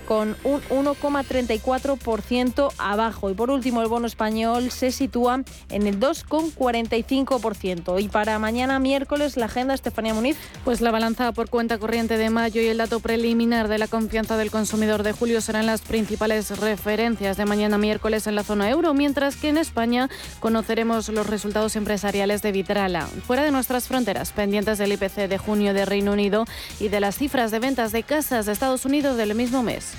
[0.09, 3.29] con un 1,34% abajo.
[3.29, 8.01] Y por último, el bono español se sitúa en el 2,45%.
[8.01, 10.35] Y para mañana miércoles, la agenda, Estefanía Muniz.
[10.65, 14.35] Pues la balanza por cuenta corriente de mayo y el dato preliminar de la confianza
[14.35, 18.95] del consumidor de julio serán las principales referencias de mañana miércoles en la zona euro,
[18.95, 23.05] mientras que en España conoceremos los resultados empresariales de Vitrala.
[23.27, 26.45] Fuera de nuestras fronteras, pendientes del IPC de junio de Reino Unido
[26.79, 29.98] y de las cifras de ventas de casas de Estados Unidos del mismo mes.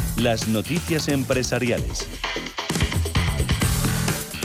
[0.21, 2.07] las noticias empresariales.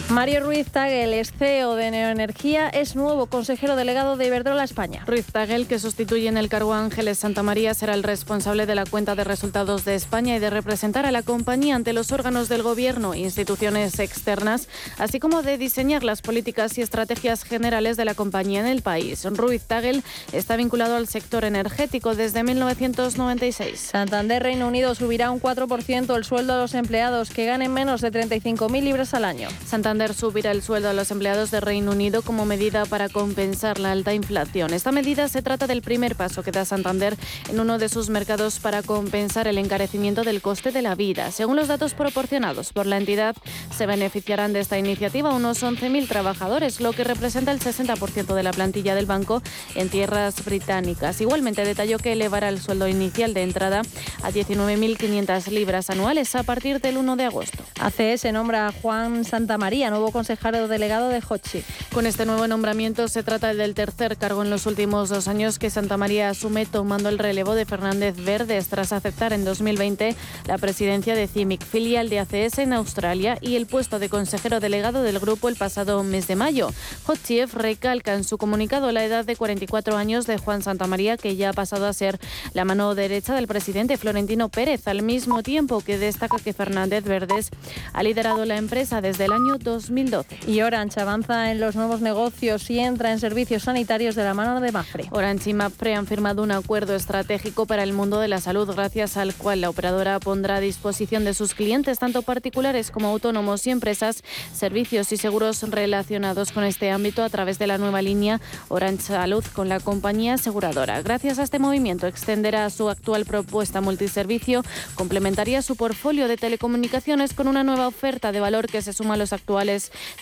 [0.09, 5.03] Mario Ruiz Tagel es CEO de Neoenergía, es nuevo consejero delegado de Iberdrola España.
[5.05, 8.87] Ruiz Tagel, que sustituye en el cargo a Ángeles Santamaría, será el responsable de la
[8.87, 12.63] cuenta de resultados de España y de representar a la compañía ante los órganos del
[12.63, 18.15] gobierno e instituciones externas, así como de diseñar las políticas y estrategias generales de la
[18.15, 19.25] compañía en el país.
[19.25, 23.81] Ruiz Tagel está vinculado al sector energético desde 1996.
[23.81, 28.13] Santander Reino Unido subirá un 4% el sueldo a los empleados que ganen menos de
[28.13, 29.49] 35.000 libras al año.
[29.67, 33.93] Santander subirá el sueldo a los empleados de Reino Unido como medida para compensar la
[33.93, 34.75] alta inflación.
[34.75, 37.17] Esta medida se trata del primer paso que da Santander
[37.49, 41.31] en uno de sus mercados para compensar el encarecimiento del coste de la vida.
[41.31, 43.35] Según los datos proporcionados por la entidad,
[43.75, 48.53] se beneficiarán de esta iniciativa unos 11.000 trabajadores, lo que representa el 60% de la
[48.53, 49.43] plantilla del banco
[49.75, 51.21] en tierras británicas.
[51.21, 53.83] Igualmente detalló que elevará el sueldo inicial de entrada
[54.23, 57.65] a 19.500 libras anuales a partir del 1 de agosto.
[57.81, 61.63] ACS nombra a Juan Santamaría María, nuevo consejero delegado de Hochi.
[61.93, 65.71] Con este nuevo nombramiento se trata del tercer cargo en los últimos dos años que
[65.71, 71.15] Santa María asume tomando el relevo de Fernández Verdes tras aceptar en 2020 la presidencia
[71.15, 75.49] de CIMIC, filial de ACS en Australia, y el puesto de consejero delegado del grupo
[75.49, 76.71] el pasado mes de mayo.
[77.07, 81.51] Hochiev recalca en su comunicado la edad de 44 años de Juan Santamaría, que ya
[81.51, 82.19] ha pasado a ser
[82.55, 87.51] la mano derecha del presidente Florentino Pérez, al mismo tiempo que destaca que Fernández Verdes
[87.93, 90.39] ha liderado la empresa desde el año 2012.
[90.49, 94.61] Y Orange avanza en los nuevos negocios y entra en servicios sanitarios de la mano
[94.61, 95.09] de Mafre.
[95.11, 99.17] Orange y Mafre han firmado un acuerdo estratégico para el mundo de la salud, gracias
[99.17, 103.71] al cual la operadora pondrá a disposición de sus clientes, tanto particulares como autónomos y
[103.71, 104.23] empresas,
[104.55, 109.45] servicios y seguros relacionados con este ámbito a través de la nueva línea Orange Salud
[109.53, 111.03] con la compañía aseguradora.
[111.03, 114.63] Gracias a este movimiento extenderá su actual propuesta multiservicio,
[114.95, 119.17] complementaría su portfolio de telecomunicaciones con una nueva oferta de valor que se suma a
[119.17, 119.66] los actuales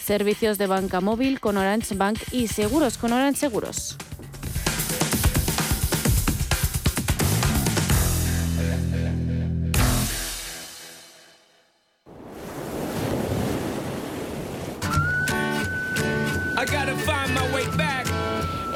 [0.00, 3.96] servicios de banca móvil con Orange Bank y seguros con Orange Seguros.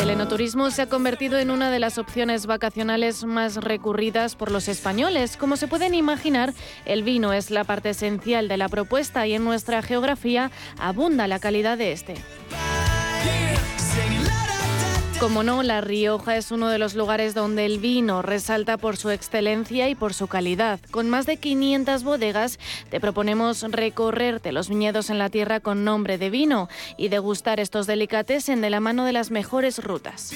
[0.08, 4.66] El enoturismo se ha convertido en una de las opciones vacacionales más recurridas por los
[4.66, 5.36] españoles.
[5.36, 6.54] Como se pueden imaginar,
[6.86, 11.38] el vino es la parte esencial de la propuesta y en nuestra geografía abunda la
[11.38, 12.14] calidad de este.
[15.20, 19.10] Como no, La Rioja es uno de los lugares donde el vino resalta por su
[19.10, 20.78] excelencia y por su calidad.
[20.92, 26.18] Con más de 500 bodegas, te proponemos recorrerte los viñedos en la tierra con nombre
[26.18, 30.32] de vino y degustar estos delicatessen de la mano de las mejores rutas.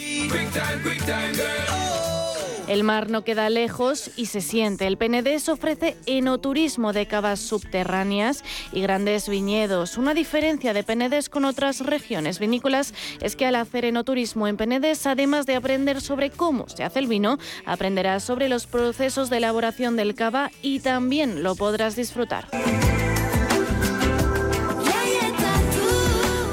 [2.68, 4.86] El mar no queda lejos y se siente.
[4.86, 9.98] El Penedés ofrece enoturismo de cavas subterráneas y grandes viñedos.
[9.98, 15.06] Una diferencia de Penedés con otras regiones vinícolas es que al hacer enoturismo en Penedés,
[15.06, 19.96] además de aprender sobre cómo se hace el vino, aprenderás sobre los procesos de elaboración
[19.96, 22.48] del cava y también lo podrás disfrutar.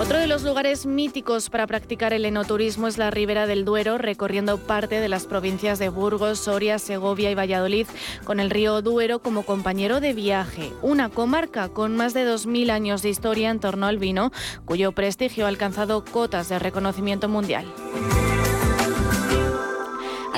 [0.10, 4.58] Otro de los lugares míticos para practicar el enoturismo es la Ribera del Duero, recorriendo
[4.58, 7.86] parte de las provincias de Burgos, Soria, Segovia y Valladolid,
[8.24, 10.74] con el río Duero como compañero de viaje.
[10.82, 14.32] Una comarca con más de 2.000 años de historia en torno al vino,
[14.66, 17.72] cuyo prestigio ha alcanzado cotas de reconocimiento mundial.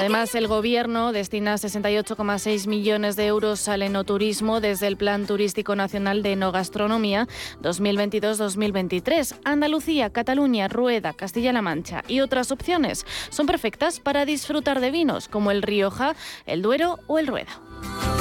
[0.01, 6.23] Además, el Gobierno destina 68,6 millones de euros al enoturismo desde el Plan Turístico Nacional
[6.23, 7.27] de Enogastronomía
[7.61, 9.35] 2022-2023.
[9.43, 15.51] Andalucía, Cataluña, Rueda, Castilla-La Mancha y otras opciones son perfectas para disfrutar de vinos como
[15.51, 16.15] el Rioja,
[16.47, 18.20] el Duero o el Rueda.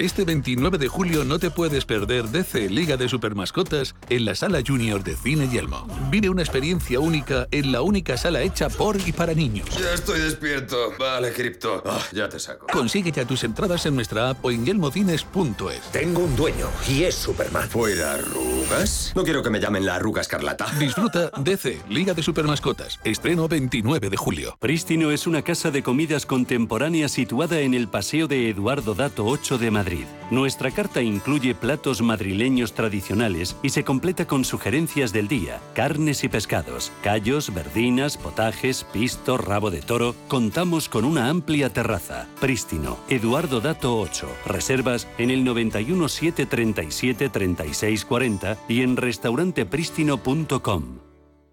[0.00, 4.60] Este 29 de julio no te puedes perder DC Liga de Supermascotas en la Sala
[4.64, 5.88] Junior de Cine Yelmo.
[6.08, 9.66] Vive una experiencia única en la única sala hecha por y para niños.
[9.76, 10.92] Ya estoy despierto.
[11.00, 11.82] Vale, Cripto.
[11.84, 12.68] Ah, ya te saco.
[12.68, 15.90] Consigue ya tus entradas en nuestra app o en yelmocines.es.
[15.90, 17.68] Tengo un dueño y es Superman.
[17.68, 19.12] ¿Fuera arrugas?
[19.16, 20.66] No quiero que me llamen la arruga escarlata.
[20.78, 23.00] Disfruta DC Liga de Supermascotas.
[23.02, 24.56] Estreno 29 de julio.
[24.60, 29.58] Prístino es una casa de comidas contemporánea situada en el Paseo de Eduardo Dato 8
[29.58, 29.87] de Madrid.
[30.30, 36.28] Nuestra carta incluye platos madrileños tradicionales y se completa con sugerencias del día, carnes y
[36.28, 40.14] pescados, callos, verdinas, potajes, pisto, rabo de toro.
[40.28, 42.26] Contamos con una amplia terraza.
[42.40, 44.28] Prístino, Eduardo Dato 8.
[44.46, 51.07] Reservas en el 91 737 36 40 y en restaurantepristino.com.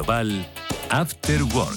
[0.00, 0.46] Global,
[0.88, 1.76] After Work.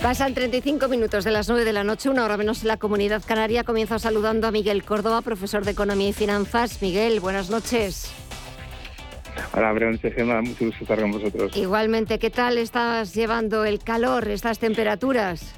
[0.00, 3.24] Pasan 35 minutos de las 9 de la noche, una hora menos en la comunidad
[3.26, 3.64] canaria.
[3.64, 6.80] Comienzo saludando a Miguel Córdoba, profesor de Economía y Finanzas.
[6.80, 8.08] Miguel, buenas noches.
[9.52, 10.42] Hola, buenas noches, Gemma.
[10.42, 11.56] Mucho gusto estar con vosotros.
[11.56, 15.56] Igualmente, ¿qué tal estás llevando el calor, estas temperaturas?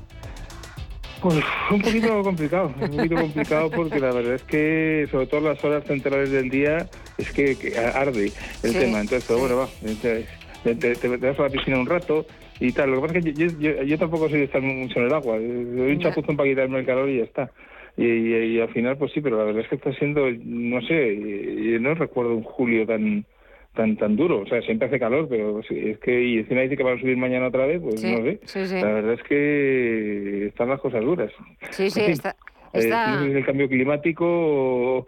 [1.21, 1.41] Pues
[1.71, 5.85] un poquito complicado, un poquito complicado porque la verdad es que, sobre todo las horas
[5.85, 7.57] centrales del día, es que,
[7.95, 9.01] arde el tema.
[9.01, 9.69] Entonces, bueno, va,
[10.03, 12.27] te, te, vas a la piscina un rato
[12.61, 12.91] y tal.
[12.91, 15.39] Lo que pasa es que yo, tampoco soy de estar mucho en el agua.
[15.39, 17.51] Doy un chapuzón para quitarme el calor y ya está.
[17.97, 21.17] Y, al final, pues sí, pero la verdad es que está siendo, no sé,
[21.81, 23.25] no recuerdo un julio tan
[23.79, 24.41] tan tan duro.
[24.41, 27.17] O sea, siempre hace calor, pero es que y encima dice que van a subir
[27.17, 28.81] mañana otra vez, pues no sé.
[28.81, 31.33] La verdad es que están las cosas duras.
[31.71, 32.31] Sí, sí, está...
[32.73, 33.25] Eh, está...
[33.25, 35.07] el cambio climático o,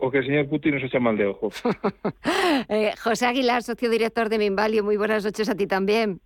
[0.00, 1.50] o, que el señor Putin nos echa mal de ojo.
[2.68, 6.20] eh, José Aguilar, socio director de Minvalio, muy buenas noches a ti también.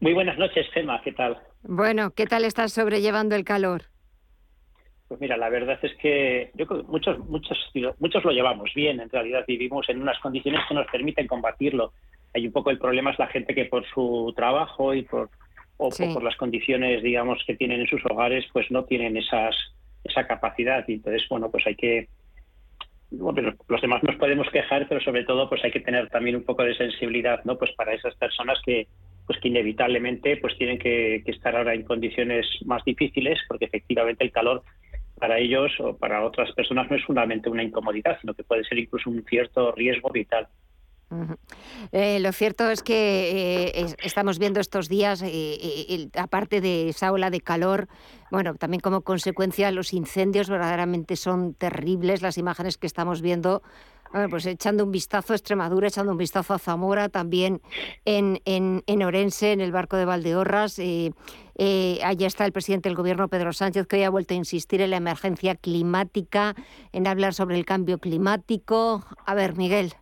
[0.00, 1.38] Muy buenas noches, Gemma, ¿qué tal?
[1.62, 3.84] Bueno, ¿qué tal estás sobrellevando el calor?
[5.08, 7.58] Pues mira, la verdad es que yo creo que muchos, muchos,
[7.98, 9.00] muchos lo llevamos bien.
[9.00, 11.92] En realidad vivimos en unas condiciones que nos permiten combatirlo.
[12.34, 15.30] Hay un poco el problema es la gente que por su trabajo y por
[15.76, 19.54] o por las condiciones, digamos, que tienen en sus hogares, pues no tienen esas
[20.04, 20.84] esa capacidad.
[20.88, 22.08] Y entonces, bueno, pues hay que
[23.10, 26.44] bueno, los demás nos podemos quejar, pero sobre todo, pues hay que tener también un
[26.44, 27.56] poco de sensibilidad, ¿no?
[27.58, 28.88] Pues para esas personas que
[29.26, 34.22] pues que inevitablemente pues tienen que, que estar ahora en condiciones más difíciles porque efectivamente
[34.22, 34.62] el calor
[35.18, 38.78] para ellos o para otras personas no es solamente una incomodidad, sino que puede ser
[38.78, 40.48] incluso un cierto riesgo vital.
[41.92, 47.30] Eh, lo cierto es que eh, estamos viendo estos días, eh, aparte de esa ola
[47.30, 47.88] de calor,
[48.30, 53.62] bueno, también como consecuencia los incendios verdaderamente son terribles, las imágenes que estamos viendo
[54.30, 57.60] pues echando un vistazo a Extremadura, echando un vistazo a Zamora, también
[58.04, 60.78] en, en, Orense, en el barco de Valdeorras.
[60.78, 61.12] Eh,
[61.56, 64.80] eh, allá está el presidente del gobierno, Pedro Sánchez, que hoy ha vuelto a insistir
[64.80, 66.54] en la emergencia climática,
[66.92, 69.04] en hablar sobre el cambio climático.
[69.26, 69.94] A ver, Miguel.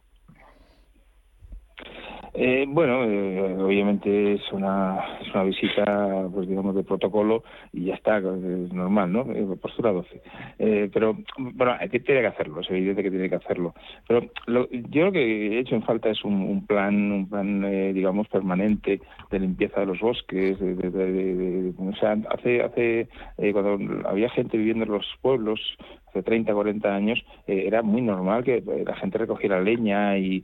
[2.35, 7.95] Eh, bueno, eh, obviamente es una, es una visita, pues digamos, de protocolo y ya
[7.95, 9.31] está, es normal, ¿no?
[9.33, 10.23] Eh, postura 12.
[10.59, 13.75] Eh, pero, bueno, tiene que hacerlo, es evidente que tiene que hacerlo.
[14.09, 18.29] Pero yo lo que he hecho en falta es un, plan, un plan, eh, digamos,
[18.29, 20.59] permanente de limpieza de los bosques.
[20.59, 23.09] De, o sea, hace, hace
[23.53, 25.61] cuando había gente viviendo en los pueblos,
[26.13, 30.43] hace 30, 40 años, eh, era muy normal que eh, la gente recogiera leña y,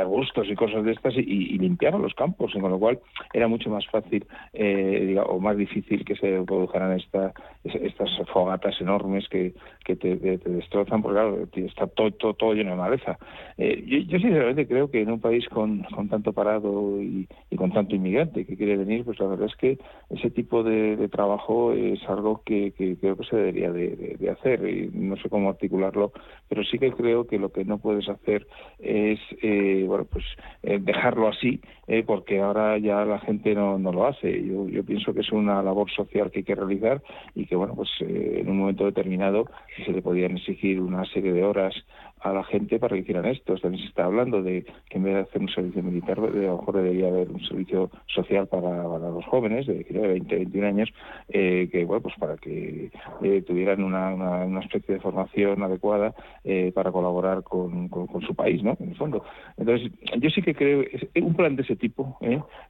[0.00, 3.00] arbustos y cosas de estas y, y, limpiara los campos, con lo cual
[3.34, 7.32] era mucho más fácil eh, o más difícil que se produjeran esta,
[7.64, 9.52] estas fogatas enormes que,
[9.84, 13.18] que te, destrozan, porque claro, está todo, todo, lleno de maleza.
[13.58, 17.26] yo, yo, sinceramente creo que en un país con, tanto parado y,
[17.56, 19.78] con tanto inmigrante que quiere venir, pues la verdad es que
[20.10, 24.66] ese tipo de, trabajo es algo que, creo que se debería de, de hacer.
[24.68, 26.12] Y, no sé cómo articularlo,
[26.48, 28.46] pero sí que creo que lo que no puedes hacer
[28.78, 30.24] es eh, bueno pues
[30.62, 34.44] eh, dejarlo así, eh, porque ahora ya la gente no, no lo hace.
[34.44, 37.02] Yo, yo pienso que es una labor social que hay que realizar
[37.34, 39.46] y que bueno pues en un momento determinado
[39.84, 41.74] se le podían exigir una serie de horas
[42.20, 43.54] a la gente para que hicieran esto.
[43.56, 46.58] También se está hablando de que en vez de hacer un servicio militar, a lo
[46.58, 50.88] mejor debería haber un servicio social para, los jóvenes de, 20, 21 años,
[51.28, 52.90] eh, que bueno, pues para que
[53.22, 56.14] eh, tuvieran una, una, especie de formación adecuada
[56.44, 58.76] eh, para colaborar con, con, su país, ¿no?
[58.80, 59.24] En el fondo.
[59.56, 62.18] Entonces, yo sí que creo, es un plan de ese tipo,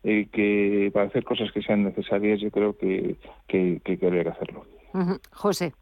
[0.03, 3.17] que para hacer cosas que sean necesarias, yo creo que,
[3.49, 4.65] que, que habría que hacerlo.
[5.33, 5.73] José.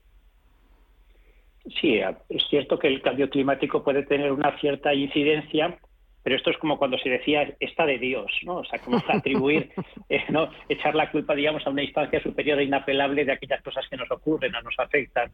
[1.81, 5.79] Sí, es cierto que el cambio climático puede tener una cierta incidencia,
[6.23, 8.57] pero esto es como cuando se decía está de Dios, ¿no?
[8.57, 9.71] O sea, como atribuir,
[10.09, 10.51] eh, ¿no?
[10.69, 14.11] Echar la culpa, digamos, a una instancia superior e inapelable de aquellas cosas que nos
[14.11, 15.31] ocurren o nos afectan.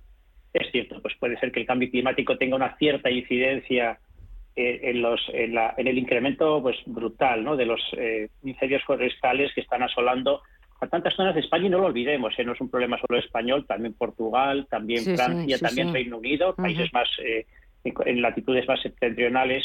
[0.52, 3.98] Es cierto, pues puede ser que el cambio climático tenga una cierta incidencia
[4.56, 7.56] en, los, en, la, en, el incremento pues brutal ¿no?
[7.56, 7.80] de los
[8.44, 10.42] incendios forestales que están asolando
[10.88, 13.94] tantas zonas de España y no lo olvidemos, no es un problema solo español, también
[13.94, 17.08] Portugal, también Francia, también Reino Unido, países más
[17.84, 19.64] en, latitudes más septentrionales.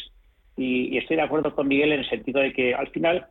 [0.58, 3.28] Y, estoy de acuerdo con Miguel en el sentido de que al final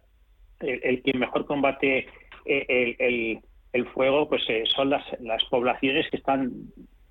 [0.61, 2.07] el, que mejor combate
[2.45, 3.41] el,
[3.73, 6.53] el fuego pues eh, son las, las poblaciones que están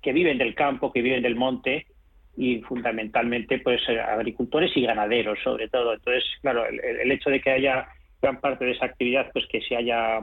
[0.02, 1.86] que viven del campo, que viven del monte
[2.36, 5.94] y fundamentalmente pues eh, agricultores y ganaderos sobre todo.
[5.94, 7.88] Entonces, claro, el, hecho de que haya
[8.22, 10.20] gran parte de esa actividad pues que se haya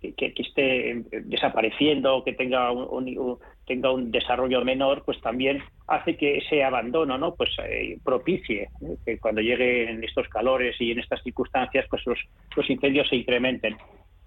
[0.00, 6.62] que, esté desapareciendo, que tenga un, tenga un desarrollo menor, pues también hace que ese
[6.62, 7.34] abandono, ¿no?
[7.34, 8.68] Pues eh, propicie
[9.04, 12.18] que cuando lleguen estos calores y en estas circunstancias, pues los,
[12.54, 13.76] los incendios se incrementen.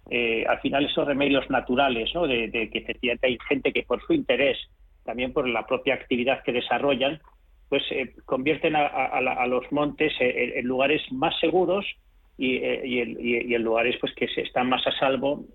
[0.09, 2.26] Eh, al final esos remedios naturales, ¿no?
[2.26, 4.57] de, que efectivamente hay gente que por su interés,
[5.05, 7.20] también por la propia actividad que desarrollan,
[7.70, 11.86] pues eh, convierten a, los montes en, lugares más seguros
[12.39, 15.45] y, eh, en, lugares pues que se están más a salvo,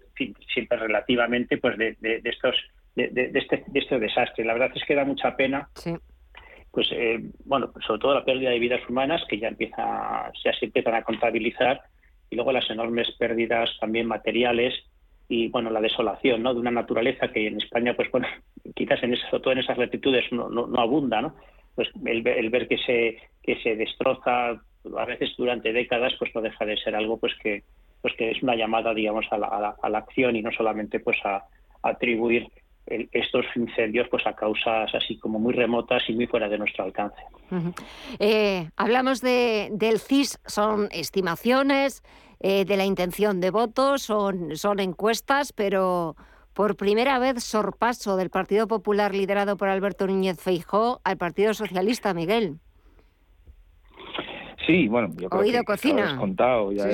[0.52, 2.54] siempre relativamente, pues de, estos
[2.94, 4.44] de, este, de este desastre.
[4.44, 5.68] La verdad es que da mucha pena.
[6.70, 6.88] Pues
[7.44, 11.02] bueno, sobre todo la pérdida de vidas humanas que ya empieza, ya se empiezan a
[11.02, 11.80] contabilizar
[12.30, 14.74] y luego las enormes pérdidas también materiales
[15.28, 16.52] y bueno la desolación ¿no?
[16.52, 18.26] de una naturaleza que en España pues bueno
[18.74, 21.34] quizás en sobre todo en esas latitudes no, no, abunda no
[21.74, 24.60] pues el, ver que se que se destroza
[24.98, 27.64] a veces durante décadas pues no deja de ser algo pues que
[28.02, 31.16] pues que es una llamada digamos a la, a la, acción y no solamente pues
[31.24, 31.44] a
[31.82, 32.48] atribuir
[32.86, 37.22] estos incendios pues a causas así como muy remotas y muy fuera de nuestro alcance.
[38.18, 42.02] Eh, hablamos de, del CIS, son estimaciones
[42.40, 46.14] eh, de la intención de votos, son, son encuestas, pero
[46.52, 52.12] por primera vez sorpaso del Partido Popular liderado por Alberto Núñez Feijó al Partido Socialista,
[52.12, 52.58] Miguel.
[54.66, 56.16] Sí, bueno, yo creo Oído que, cocina.
[56.18, 56.72] contado.
[56.72, 56.84] Ya,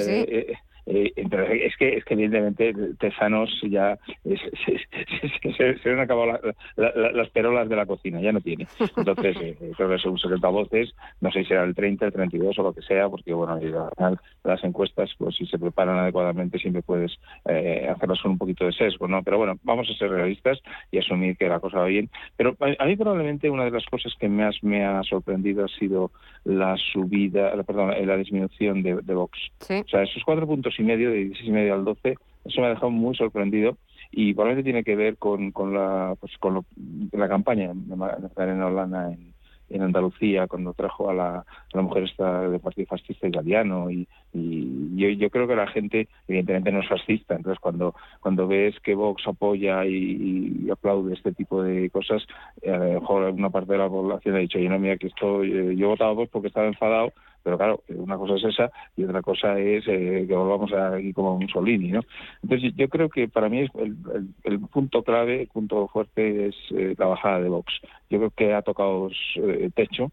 [0.90, 6.38] eh, es que es que evidentemente Tesanos ya se, se, han acabado
[6.76, 8.66] las perolas de la cocina, ya no tiene.
[8.96, 12.62] Entonces, eh, creo que según voces no sé si será el 30, el 32 o
[12.62, 16.82] lo que sea, porque bueno, al final las encuestas, pues si se preparan adecuadamente, siempre
[16.82, 17.12] puedes
[17.48, 19.22] eh, hacerlas con un poquito de sesgo, ¿no?
[19.22, 20.58] Pero bueno, vamos a ser realistas
[20.90, 22.10] y asumir que la cosa va bien.
[22.36, 26.10] Pero a, mí probablemente una de las cosas que más me ha sorprendido ha sido
[26.44, 29.38] la subida, perdón, la disminución de, Vox.
[29.60, 32.66] O sea, esos cuatro puntos y medio, de 16 y medio al 12, eso me
[32.66, 33.76] ha dejado muy sorprendido
[34.10, 36.64] y probablemente tiene que ver con, con la pues con
[37.12, 39.32] la campaña de Magdalena Olana en,
[39.70, 44.96] en Andalucía cuando trajo a la, la mujer esta del Partido Fascista Italiano y, y
[44.96, 47.36] yo, yo, creo que la gente evidentemente no es fascista.
[47.36, 52.22] Entonces cuando cuando ves que Vox apoya y, aplaude este tipo de cosas
[52.62, 55.08] eh, a lo mejor una parte de la población ha dicho yo no mira que
[55.08, 57.12] esto eh, yo he votado a Vox porque estaba enfadado
[57.42, 61.38] pero claro, una cosa es esa y otra cosa es eh, que volvamos aquí como
[61.38, 62.00] Mussolini, ¿no?
[62.42, 63.96] Entonces yo creo que para mí el,
[64.44, 67.72] el, punto clave, el punto fuerte es eh, la bajada de Vox.
[68.10, 70.10] Yo creo que ha tocado eh, techo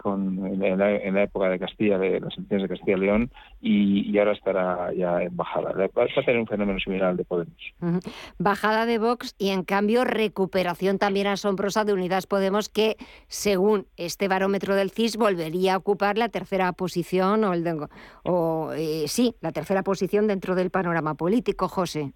[0.00, 4.32] con, en la, época de Castilla, de las elecciones de Castilla y León, y, ahora
[4.32, 5.72] estará ya en bajada.
[5.72, 7.56] Va a tener un fenómeno similar de Podemos.
[8.38, 12.96] Bajada de Vox y en cambio recuperación también asombrosa de Unidas Podemos que
[13.28, 17.64] según este barómetro del CIS volvería a ocupar la tercera tercera posición o, el
[18.24, 22.12] o eh, sí, la tercera posición dentro del panorama político, José.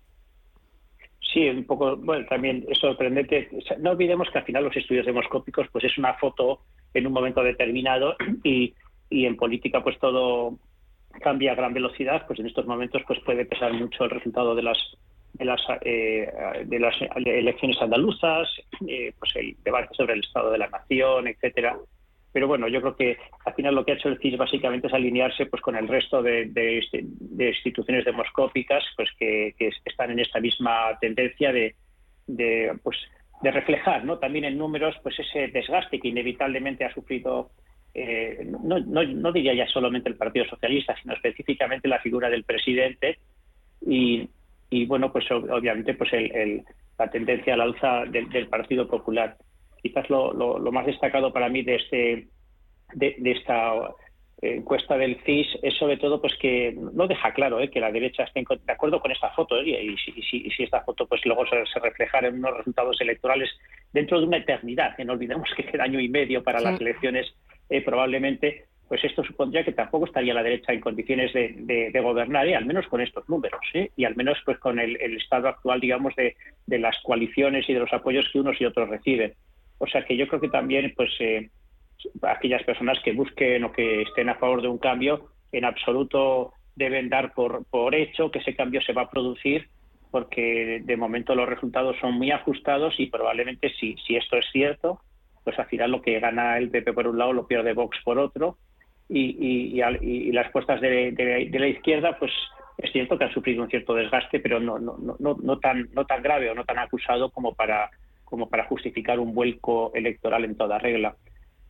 [1.32, 3.48] Sí, un poco, bueno, también es sorprendente.
[3.78, 6.60] No olvidemos que al final los estudios demoscópicos pues es una foto
[6.92, 8.14] en un momento determinado
[8.44, 8.74] y,
[9.08, 10.58] y en política pues todo
[11.22, 14.62] cambia a gran velocidad, pues en estos momentos pues puede pesar mucho el resultado de
[14.62, 14.78] las
[15.32, 16.30] de las, eh,
[16.64, 18.48] de las elecciones andaluzas,
[18.86, 21.76] eh, pues el debate sobre el estado de la nación, etcétera.
[22.36, 23.16] Pero bueno, yo creo que
[23.46, 26.22] al final lo que ha hecho el CIS básicamente es alinearse pues con el resto
[26.22, 26.82] de,
[27.34, 29.54] instituciones demoscópicas pues que,
[29.86, 31.74] están en esta misma tendencia de,
[32.82, 32.98] pues
[33.40, 34.18] de reflejar ¿no?
[34.18, 37.52] también en números pues ese desgaste que inevitablemente ha sufrido
[37.94, 43.18] eh, no, no, diría ya solamente el Partido Socialista, sino específicamente la figura del presidente
[43.80, 44.28] y,
[44.84, 46.64] bueno, pues obviamente pues el,
[46.98, 49.38] la tendencia al alza del Partido Popular
[49.82, 52.28] quizás lo, lo, más destacado para mí de este
[52.94, 53.72] de, esta
[54.42, 58.24] encuesta del CIS es sobre todo pues que no deja claro eh, que la derecha
[58.24, 61.64] esté de acuerdo con esta foto eh, y, si, si, esta foto pues luego se,
[61.66, 63.50] se, reflejara en unos resultados electorales
[63.92, 67.34] dentro de una eternidad que no olvidemos que queda año y medio para las elecciones
[67.70, 72.66] eh, probablemente pues esto supondría que tampoco estaría la derecha en condiciones de, gobernar, al
[72.66, 73.60] menos con estos números,
[73.96, 77.80] y al menos pues con el, estado actual, digamos, de, de, las coaliciones y de
[77.80, 79.34] los apoyos que unos y otros reciben.
[79.78, 81.50] O sea que yo creo que también, pues, eh,
[82.22, 87.08] aquellas personas que busquen o que estén a favor de un cambio en absoluto deben
[87.08, 89.68] dar por, por hecho que ese cambio se va a producir
[90.10, 95.00] porque de momento los resultados son muy ajustados y probablemente si, si esto es cierto,
[95.44, 98.18] pues al final lo que gana el PP por un lado lo pierde Vox por
[98.18, 98.56] otro.
[99.08, 102.32] Y, y, las puestas de, de, la izquierda pues
[102.78, 106.04] es cierto que han sufrido un cierto desgaste pero no, no, no, no, tan, no
[106.06, 107.88] tan grave o no tan acusado como para,
[108.26, 111.16] como para justificar un vuelco electoral en toda regla.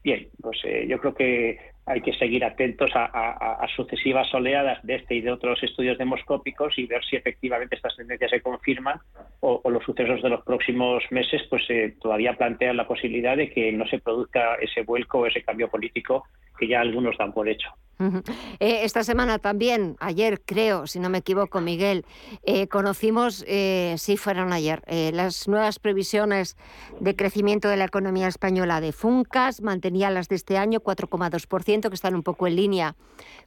[0.03, 5.17] Bien, pues eh, yo creo que hay que seguir atentos a, sucesivas oleadas de este
[5.17, 8.99] y de otros estudios demoscópicos y ver si efectivamente estas tendencias se confirman
[9.41, 13.71] o, los sucesos de los próximos meses pues eh, todavía plantean la posibilidad de que
[13.73, 16.25] no se produzca ese vuelco o ese cambio político
[16.59, 17.69] que ya algunos dan por hecho.
[17.99, 22.05] Eh, esta semana también, ayer creo, si no me equivoco, Miguel,
[22.43, 26.57] eh, conocimos, eh, si fueron ayer, las nuevas previsiones
[27.01, 31.95] de crecimiento de la economía española de Funcas, mantenía las de este año 4,2%, que
[31.95, 32.97] están un poco en línea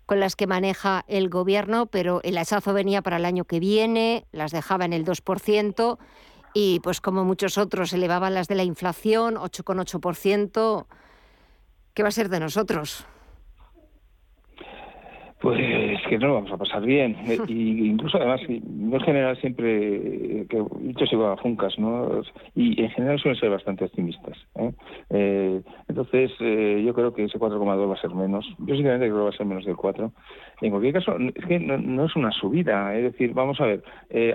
[0.06, 4.26] con las que maneja el gobierno, pero el hachazo venía para el año que viene,
[4.32, 6.00] las dejaba en el 2%,
[6.54, 10.88] y pues como muchos otros elevaban las de la inflación, 8,8%.
[11.94, 13.06] ¿Qué va a ser de nosotros?
[15.42, 15.58] Pues
[16.10, 17.16] que no lo vamos a pasar bien.
[17.48, 22.22] Y incluso además, no en general siempre, que dicho se va a Funcas, ¿no?
[22.56, 24.38] Y en general suelen ser bastante optimistas.
[24.56, 24.72] ¿eh?
[25.10, 28.46] Eh, entonces, eh, yo creo que ese 4,2 va a ser menos.
[28.60, 30.12] Yo sinceramente creo que va a ser menos del 4.
[30.62, 32.96] En cualquier caso, es que no, es una subida.
[32.96, 33.84] Es decir, vamos a ver,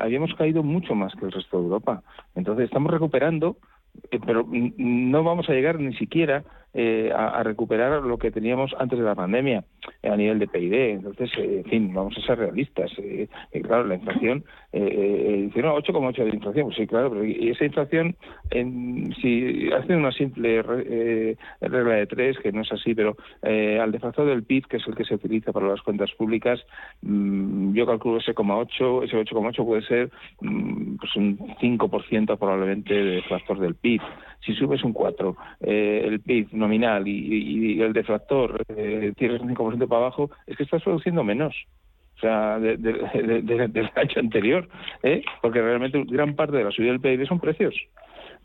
[0.01, 2.03] habíamos caído mucho más que el resto de Europa.
[2.35, 3.57] Entonces, estamos recuperando,
[4.27, 6.45] pero no vamos a llegar ni siquiera
[6.75, 9.65] eh, a, recuperar lo que teníamos antes de la pandemia
[10.03, 10.75] eh, a nivel de PIB.
[10.91, 12.91] Entonces, eh, en fin, vamos a ser realistas.
[13.63, 16.67] claro, la inflación, eh, dice, no, 8,8 de inflación.
[16.67, 18.17] Pues sí, claro, pero esa inflación,
[18.51, 24.27] en, si hacen una simple regla de tres, que no es así, pero al deflactor
[24.27, 26.61] del PIB, que es el que se utiliza para las cuentas públicas,
[27.03, 30.11] mm, yo calculo ese 8,8, ese 8,8 puede ser
[30.41, 34.01] mm, pues un 5% probablemente de deflactor del PIB
[34.45, 39.89] si subes un 4, eh, el PIB nominal y, el deflactor eh, tienes un 5%
[39.89, 41.55] para abajo, es que estás produciendo menos.
[42.17, 44.69] O sea, del año anterior,
[45.03, 45.23] ¿eh?
[45.43, 47.75] porque realmente gran parte de la subida del PIB son precios.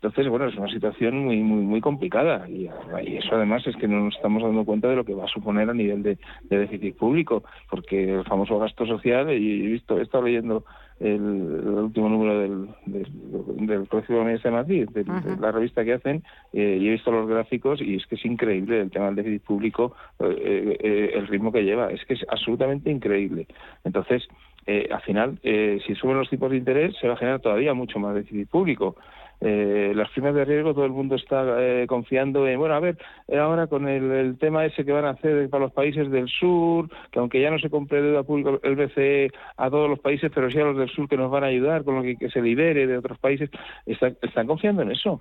[0.02, 2.70] Entonces, bueno, es una situación muy muy muy complicada y,
[3.18, 5.68] eso además es que no nos estamos dando cuenta de lo que va a suponer
[5.68, 10.24] a nivel de, déficit público, porque el famoso gasto social, y he visto, he estado
[10.24, 10.64] leyendo
[11.00, 15.04] el, último número del, del, del Colegio de de Madrid, de,
[15.40, 16.22] la revista que hacen,
[16.52, 19.42] eh, y he visto los gráficos y es que es increíble el tema del déficit
[19.42, 23.46] público, eh, eh, el ritmo que lleva, es que es absolutamente increíble.
[23.84, 24.28] Entonces,
[24.92, 28.14] al final, si suben los tipos de interés, se va a generar todavía mucho más
[28.14, 28.94] déficit público
[29.40, 32.98] eh, las primas de riesgo todo el mundo está eh, confiando en, bueno, a ver,
[33.26, 36.90] eh, ahora con el, tema ese que van a hacer para los países del sur,
[37.10, 40.50] que aunque ya no se compre deuda pública el BCE a todos los países, pero
[40.50, 42.86] sí a los del sur que nos van a ayudar con lo que, se libere
[42.86, 43.50] de otros países,
[43.86, 45.20] están confiando en eso.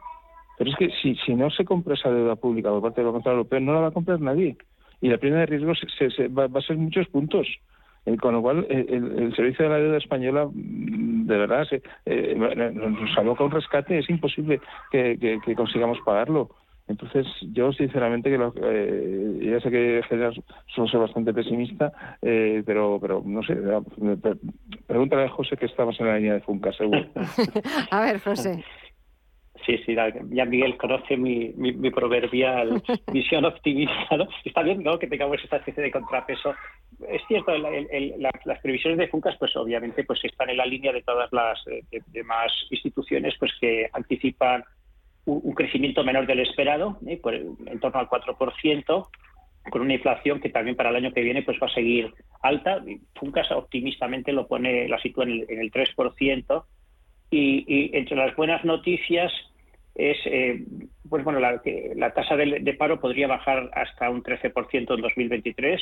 [0.57, 3.19] Pero es que si, si no se compra esa deuda pública por parte del Banco
[3.19, 4.57] Central Europeo, no la va a comprar nadie.
[4.99, 7.47] Y la prima de riesgo se, va, va a ser muchos puntos.
[8.05, 11.67] Eh, con lo cual, eh, el, servicio de la deuda española, mm, de verdad,
[12.05, 16.49] eh, nos aboca un rescate, es imposible que, consigamos pagarlo.
[16.87, 20.33] Entonces, yo sinceramente, que lo, ya sé que general
[20.73, 23.55] soy bastante pesimista, pero pero no sé,
[24.87, 27.05] pregúntale a José que estamos en la línea de Funca, seguro.
[27.91, 28.63] a ver, José.
[29.69, 29.95] Sí, sí,
[30.31, 32.81] ya Miguel conoce mi, mi, proverbial
[33.13, 34.17] visión optimista.
[34.17, 34.27] ¿no?
[34.43, 34.97] Está bien ¿no?
[34.97, 36.55] que tengamos esta especie de contrapeso.
[37.07, 41.31] Es cierto, las previsiones de Funcas, pues obviamente, pues están en la línea de todas
[41.31, 44.63] las eh, demás instituciones, pues que anticipan
[45.25, 47.17] un, crecimiento menor del esperado, ¿eh?
[47.17, 49.07] por, en torno al 4%,
[49.69, 52.11] con una inflación que también para el año que viene pues va a seguir
[52.41, 52.83] alta.
[53.13, 56.63] Funcas optimistamente lo pone, la sitúa en el, en el 3%.
[57.31, 59.31] Y, y, entre las buenas noticias
[59.95, 60.63] es, eh,
[61.09, 61.61] pues bueno, la,
[61.95, 65.81] la tasa de, paro podría bajar hasta un 13% en 2023.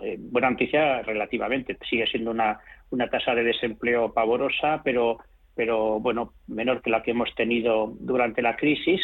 [0.00, 1.76] Eh, buena noticia relativamente.
[1.88, 2.60] Sigue siendo una,
[2.90, 5.18] una tasa de desempleo pavorosa, pero,
[5.54, 9.00] pero bueno, menor que la que hemos tenido durante la crisis.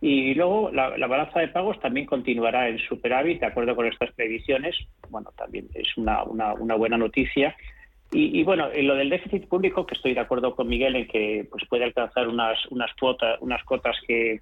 [0.00, 4.12] Y luego la, la, balanza de pagos también continuará en superávit, de acuerdo con estas
[4.12, 4.76] previsiones.
[5.08, 7.56] Bueno, también es una, una buena noticia.
[8.12, 11.46] Y, bueno, en lo del déficit público, que estoy de acuerdo con Miguel en que
[11.50, 14.40] pues puede alcanzar unas unas cuotas unas cotas que,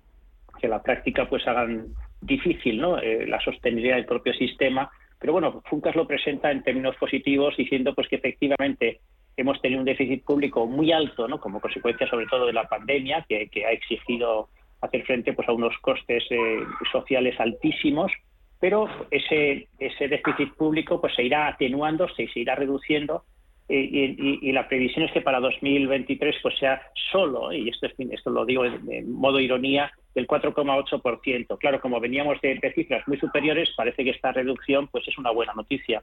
[0.60, 1.86] que la práctica pues hagan
[2.20, 2.98] difícil ¿no?
[2.98, 4.90] Eh, la sostenibilidad del propio sistema.
[5.18, 9.00] Pero bueno, Funcas lo presenta en términos positivos diciendo pues que efectivamente
[9.36, 11.40] hemos tenido un déficit público muy alto, ¿no?
[11.40, 14.50] como consecuencia sobre todo de la pandemia, que, que ha exigido
[14.82, 16.60] hacer frente pues a unos costes eh,
[16.92, 18.12] sociales altísimos
[18.60, 23.24] pero ese ese déficit público pues se irá atenuando se, se irá reduciendo
[23.68, 28.44] y, la previsión es que para 2023 pues sea solo, y esto, es, esto lo
[28.44, 31.58] digo en, modo ironía, del 4,8%.
[31.58, 35.54] Claro, como veníamos de, cifras muy superiores, parece que esta reducción pues es una buena
[35.54, 36.02] noticia,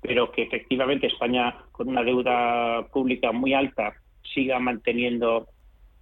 [0.00, 3.94] pero que efectivamente España, con una deuda pública muy alta,
[4.34, 5.46] siga manteniendo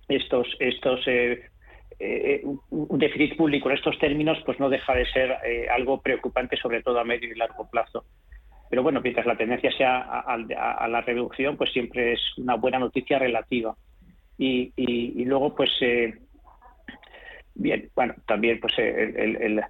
[0.08, 1.50] estos estos eh,
[1.98, 6.56] eh, un déficit público en estos términos, pues no deja de ser eh, algo preocupante,
[6.56, 8.04] sobre todo a medio y largo plazo.
[8.68, 13.18] Pero bueno, mientras la tendencia sea a, la reducción, pues siempre es una buena noticia
[13.18, 13.74] relativa.
[14.38, 16.18] Y, luego, pues, eh,
[17.54, 19.62] bien, bueno, también, pues, el,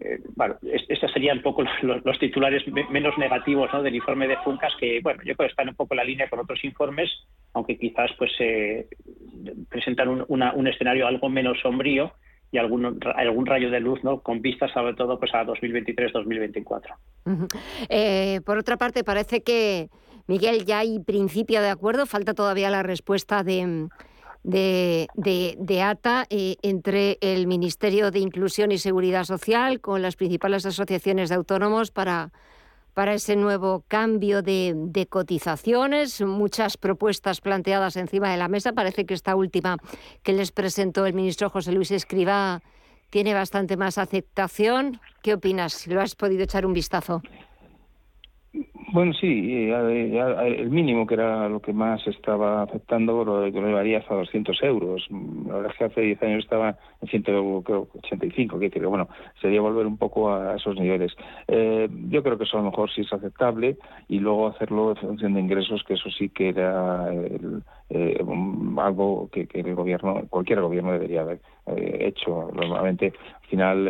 [0.00, 5.00] eh, bueno, estos serían un poco los, titulares menos negativos del informe de Funcas, que,
[5.00, 7.10] bueno, yo creo que están un poco en la línea con otros informes,
[7.54, 8.88] aunque quizás, pues, eh,
[9.68, 12.12] presentan un escenario algo menos sombrío
[12.52, 14.20] y algún, algún rayo de luz, ¿no?
[14.20, 16.96] Con vistas sobre todo pues a 2023-2024.
[17.88, 19.88] Eh, por otra parte, parece que,
[20.26, 23.88] Miguel, ya hay principio de acuerdo, falta todavía la respuesta de,
[24.42, 30.66] de, de, ATA eh, entre el Ministerio de Inclusión y Seguridad Social con las principales
[30.66, 32.32] asociaciones de autónomos para
[32.94, 38.72] para ese nuevo cambio de, cotizaciones, muchas propuestas planteadas encima de la mesa.
[38.72, 39.76] Parece que esta última
[40.22, 42.62] que les presentó el ministro José Luis Escriba
[43.10, 45.00] tiene bastante más aceptación.
[45.22, 45.86] ¿Qué opinas?
[45.86, 47.22] ¿Lo has podido echar un vistazo?
[48.92, 54.60] Bueno, sí, el mínimo que era lo que más estaba afectando lo, llevaría hasta 200
[54.64, 55.06] euros.
[55.46, 59.08] La verdad es que hace 10 años estaba en 185, que creo, bueno,
[59.40, 61.12] sería volver un poco a esos niveles.
[61.46, 63.76] Eh, yo creo que eso a lo mejor sí es aceptable
[64.08, 67.12] y luego hacerlo en función de ingresos, que eso sí que era
[67.90, 68.24] eh,
[68.76, 71.40] algo que, el gobierno, cualquier gobierno debería haber eh,
[71.76, 72.50] hecho.
[72.52, 73.12] Normalmente,
[73.42, 73.88] al final,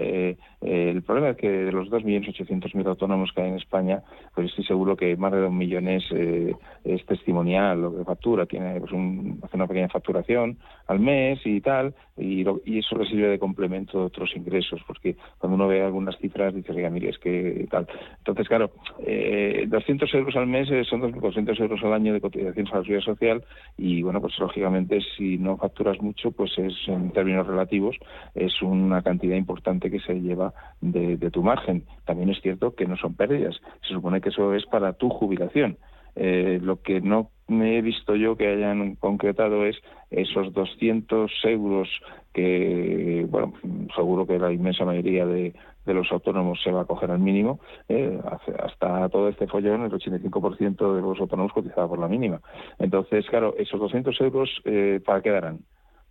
[0.63, 4.03] el problema es que de los 2.800.000 autónomos que hay en España,
[4.35, 6.55] pues estoy seguro que más de 2 millones eh,
[6.85, 11.61] es testimonial lo que factura, tiene pues un, hace una pequeña facturación al mes y
[11.61, 15.83] tal, y, y eso le sirve de complemento de otros ingresos, porque cuando uno ve
[15.83, 17.87] algunas cifras dice, oiga, mire, es que tal.
[18.19, 18.71] Entonces, claro,
[19.07, 22.83] eh, 200 euros al mes eh, son 200 euros al año de cotización a la
[22.83, 23.45] seguridad social
[23.79, 27.70] y, bueno, pues lógicamente si no facturas mucho, pues es en términos relativos,
[28.35, 31.85] es una cantidad importante que se lleva de, tu margen.
[32.05, 35.77] También es cierto que no son pérdidas, se supone que eso es para tu jubilación.
[36.17, 39.77] Eh, lo que no me he visto yo que hayan concretado es
[40.11, 41.89] esos 200 euros
[42.33, 43.55] que, bueno,
[43.95, 45.55] seguro que la inmensa mayoría de,
[45.87, 47.59] los autónomos se va a coger al mínimo,
[47.89, 48.17] eh,
[48.63, 52.41] hasta todo este follón el 85% de los autónomos cotizaba por la mínima.
[52.79, 55.59] Entonces, claro, esos 200 euros, eh, ¿para qué darán?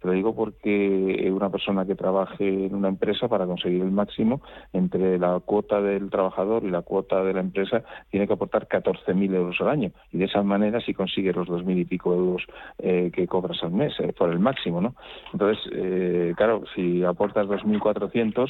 [0.02, 4.42] Te lo digo porque una persona que trabaje en una empresa para conseguir el máximo
[4.74, 9.36] entre la cuota del trabajador y la cuota de la empresa tiene que aportar 14.000
[9.36, 12.46] euros al año y de esa manera si consigue los 2.000 y pico euros
[12.80, 14.96] eh, que cobras al mes eh, por el máximo, ¿no?
[15.34, 18.50] Entonces, eh, claro, si aportas 2.400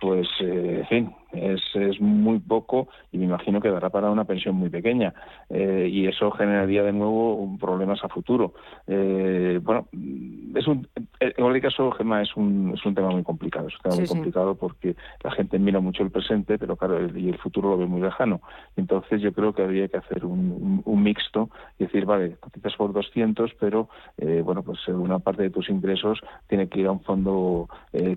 [0.00, 4.54] pues, en fin, es, es muy poco y me imagino que dará para una pensión
[4.54, 5.12] muy pequeña
[5.50, 8.54] eh, y eso generaría de nuevo problemas a futuro.
[8.86, 10.88] Eh, bueno, es un,
[11.20, 14.06] en cualquier caso, Gemma, es un, es un tema muy complicado, es un tema muy
[14.06, 17.78] complicado porque la gente mira mucho el presente, pero claro, el, y el futuro lo
[17.78, 18.40] ve muy lejano.
[18.76, 22.92] Entonces yo creo que habría que hacer un, un, mixto y decir, vale, cotizas por
[22.92, 27.00] 200, pero eh, bueno, pues una parte de tus ingresos tiene que ir a un
[27.00, 27.68] fondo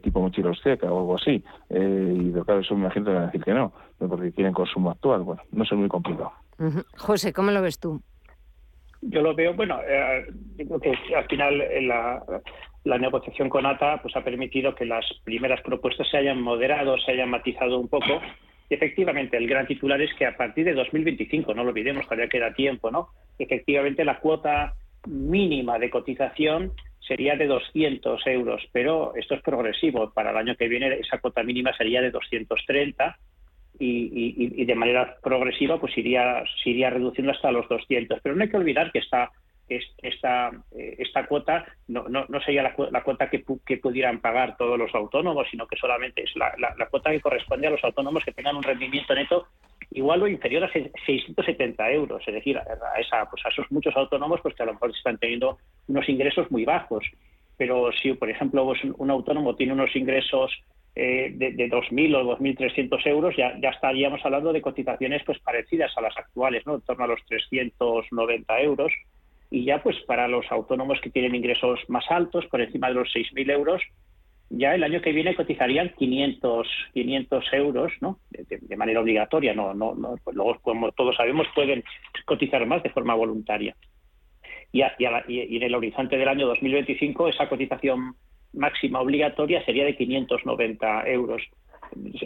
[0.01, 1.43] tipo mochila seca o algo así.
[1.69, 5.23] y claro, eso me imagino van a decir que no, porque quieren consumo actual.
[5.23, 6.31] Bueno, no es muy complicado.
[6.97, 8.01] José, ¿cómo lo ves tú?
[9.01, 12.23] Yo lo veo, bueno, eh, digo que al final eh, la,
[12.83, 17.13] la, negociación con ATA pues ha permitido que las primeras propuestas se hayan moderado, se
[17.13, 18.21] hayan matizado un poco.
[18.69, 22.29] Y efectivamente, el gran titular es que a partir de 2025, no lo olvidemos, todavía
[22.29, 23.09] queda tiempo, ¿no?
[23.39, 24.75] Efectivamente, la cuota
[25.07, 26.71] mínima de cotización
[27.11, 30.13] sería de 200 euros, pero esto es progresivo.
[30.13, 33.17] Para el año que viene esa cuota mínima sería de 230
[33.79, 38.21] y, de manera progresiva pues iría, iría reduciendo hasta los 200.
[38.23, 39.29] Pero no hay que olvidar que esta,
[39.97, 44.77] esta, eh, esta cuota no, no, no sería la, cuota que, que, pudieran pagar todos
[44.77, 48.33] los autónomos, sino que solamente es la, la, cuota que corresponde a los autónomos que
[48.33, 49.47] tengan un rendimiento neto
[49.91, 54.39] igual o inferior a 670 euros, es decir, a, esa, pues a esos muchos autónomos
[54.41, 55.57] pues que a lo mejor están teniendo
[55.87, 57.03] unos ingresos muy bajos.
[57.57, 60.51] Pero si, por ejemplo, pues, un autónomo tiene unos ingresos
[60.93, 65.91] eh, de, de 2.000 o 2.300 euros, ya, ya estaríamos hablando de cotizaciones pues parecidas
[65.95, 66.75] a las actuales, ¿no?
[66.75, 68.91] en torno a los 390 euros.
[69.51, 73.09] Y ya pues para los autónomos que tienen ingresos más altos, por encima de los
[73.13, 73.81] 6.000 euros,
[74.49, 78.19] ya el año que viene cotizarían 500, 500 euros ¿no?
[78.31, 79.53] de, manera obligatoria.
[79.53, 81.83] No, no, no, pues luego, como todos sabemos, pueden
[82.25, 83.75] cotizar más de forma voluntaria.
[84.71, 88.15] Y, y, en el horizonte del año 2025 esa cotización
[88.53, 91.41] máxima obligatoria sería de 590 euros.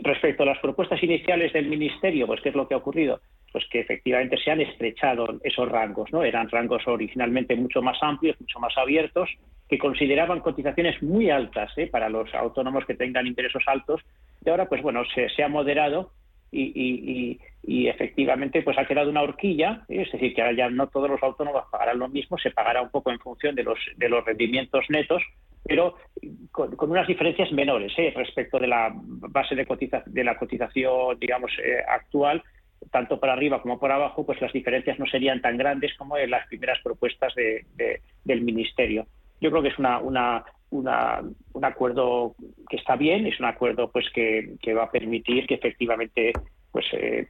[0.04, 3.20] Respecto a las propuestas iniciales del Ministerio, pues ¿qué es lo que ha ocurrido?
[3.56, 6.26] Pues que efectivamente se han estrechado esos rangos, ¿no?
[6.26, 9.30] Eran rangos originalmente mucho más amplios, mucho más abiertos,
[9.70, 11.88] que consideraban cotizaciones muy altas ¿eh?
[11.88, 14.02] para los autónomos que tengan ingresos altos.
[14.46, 16.12] Y ahora, pues bueno, se, ha moderado
[16.52, 17.40] y,
[17.88, 20.02] efectivamente pues ha quedado una horquilla, ¿eh?
[20.02, 22.90] es decir, que ahora ya no todos los autónomos pagarán lo mismo, se pagará un
[22.90, 25.24] poco en función de los, de los rendimientos netos,
[25.64, 25.96] pero
[26.52, 28.12] con, unas diferencias menores ¿eh?
[28.14, 29.66] respecto de la base de,
[30.08, 31.54] de la cotización, digamos,
[31.88, 32.44] actual,
[32.92, 36.32] tanto para arriba como por abajo, pues las diferencias no serían tan grandes como en
[36.32, 39.08] las primeras propuestas del Ministerio.
[39.42, 42.36] Yo creo que es una, un acuerdo
[42.70, 46.34] que está bien, es un acuerdo pues que, va a permitir que efectivamente
[46.72, 47.28] pues eh,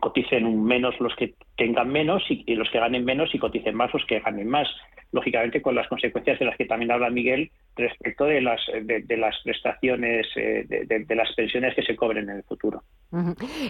[0.00, 4.04] coticen menos los que tengan menos y, los que ganen menos y coticen más los
[4.06, 4.68] que ganen más.
[5.12, 9.36] Lógicamente con las consecuencias de las que también habla Miguel respecto de las de, las
[9.44, 12.82] prestaciones eh, de, las pensiones que se cobren en el futuro.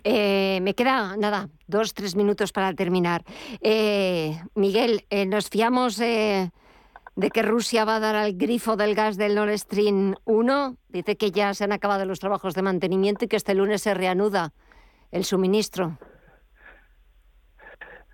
[0.04, 3.22] Eh, me queda nada, dos, tres minutos para terminar.
[4.54, 6.00] Miguel, nos fiamos
[7.16, 10.76] de que Rusia va a dar al grifo del gas del Nord Stream 1.
[10.88, 13.94] Dice que ya se han acabado los trabajos de mantenimiento y que este lunes se
[13.94, 14.52] reanuda
[15.10, 15.98] el suministro.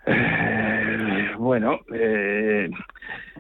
[0.09, 2.71] Eh, bueno, eh,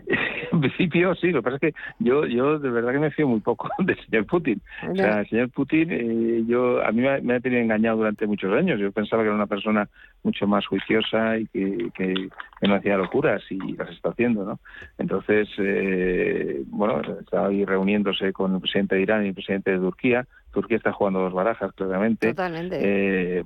[0.53, 3.29] en principio sí, lo que pasa es que yo, yo de verdad que me fío
[3.29, 4.61] muy poco del señor Putin.
[4.91, 8.53] O sea, el señor Putin, eh, yo a mí me, ha tenido engañado durante muchos
[8.53, 8.81] años.
[8.81, 9.89] Yo pensaba que era una persona
[10.23, 12.29] mucho más juiciosa y que, que,
[12.67, 14.59] no hacía locuras y las está haciendo, ¿no?
[14.99, 19.79] Entonces, eh, bueno, está ahí reuniéndose con el presidente de Irán y el presidente de
[19.79, 20.27] Turquía.
[20.53, 22.29] Turquía está jugando dos barajas, claramente.
[22.29, 23.45] Totalmente.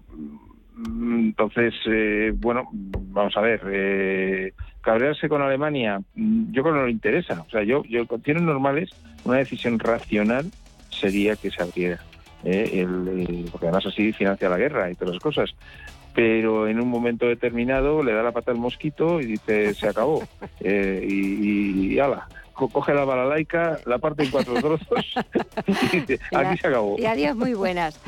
[1.42, 6.80] Eh, entonces, eh, bueno, vamos a ver, eh, cabrearse con Alemania, mm, yo creo que
[6.80, 7.44] no le interesa.
[7.46, 8.90] O sea, yo, yo con condiciones normales,
[9.24, 10.50] una decisión racional
[10.90, 12.00] sería que se abriera.
[12.44, 15.54] Eh, el, porque además así financia la guerra y todas las cosas.
[16.14, 20.22] Pero en un momento determinado le da la pata al mosquito y dice, se acabó.
[20.60, 24.88] y, y, ala coge la balalaika, la parte en cuatro trozos
[25.66, 26.96] y dice, aquí se acabó.
[26.98, 27.98] Y adiós, muy buenas.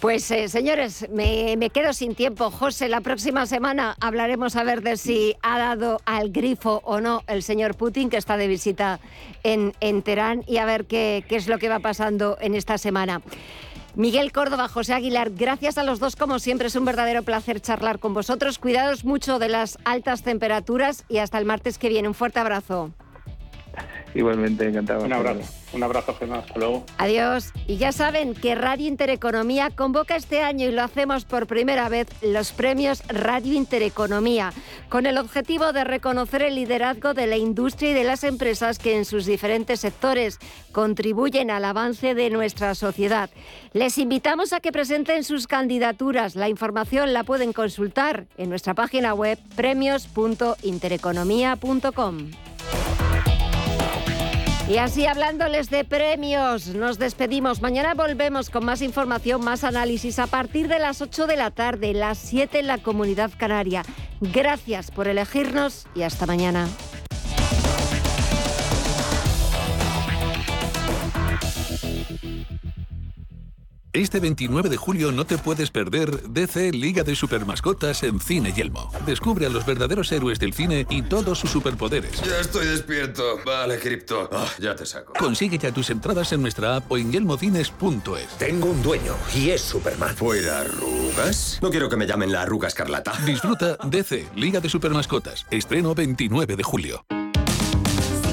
[0.00, 2.50] Pues eh, señores, me, quedo sin tiempo.
[2.50, 7.22] José, la próxima semana hablaremos a ver de si ha dado al grifo o no
[7.26, 8.98] el señor Putin, que está de visita
[9.42, 12.78] en, en Teherán, y a ver qué, qué es lo que va pasando en esta
[12.78, 13.20] semana.
[13.96, 17.98] Miguel Córdoba, José Aguilar, gracias a los dos como siempre, es un verdadero placer charlar
[17.98, 18.58] con vosotros.
[18.58, 22.08] Cuidados mucho de las altas temperaturas y hasta el martes que viene.
[22.08, 22.92] Un fuerte abrazo.
[24.14, 25.04] Igualmente, encantado.
[25.04, 25.40] Un abrazo.
[25.72, 26.38] Un abrazo, Gemma.
[26.38, 26.84] Hasta luego.
[26.98, 27.52] Adiós.
[27.68, 32.08] Y ya saben que Radio Intereconomía convoca este año, y lo hacemos por primera vez,
[32.22, 34.52] los premios Radio Intereconomía,
[34.88, 38.96] con el objetivo de reconocer el liderazgo de la industria y de las empresas que
[38.96, 40.40] en sus diferentes sectores
[40.72, 43.30] contribuyen al avance de nuestra sociedad.
[43.72, 46.34] Les invitamos a que presenten sus candidaturas.
[46.34, 52.30] La información la pueden consultar en nuestra página web premios.intereconomía.com.
[54.70, 57.60] Y así hablándoles de premios, nos despedimos.
[57.60, 61.92] Mañana volvemos con más información, más análisis a partir de las 8 de la tarde,
[61.92, 63.82] las 7 en la comunidad canaria.
[64.20, 66.68] Gracias por elegirnos y hasta mañana.
[73.92, 78.88] Este 29 de julio no te puedes perder DC Liga de Supermascotas en Cine Yelmo.
[79.04, 82.22] Descubre a los verdaderos héroes del cine y todos sus superpoderes.
[82.22, 83.40] Ya estoy despierto.
[83.44, 84.30] Vale, Crypto.
[84.32, 85.12] Ah, ya te saco.
[85.14, 88.38] Consigue ya tus entradas en nuestra app o en yelmocines.es.
[88.38, 90.14] Tengo un dueño y es Superman.
[90.14, 91.58] ¿Fuera arrugas?
[91.60, 93.12] No quiero que me llamen la arruga escarlata.
[93.26, 95.46] Disfruta DC Liga de Supermascotas.
[95.50, 97.04] Estreno 29 de julio.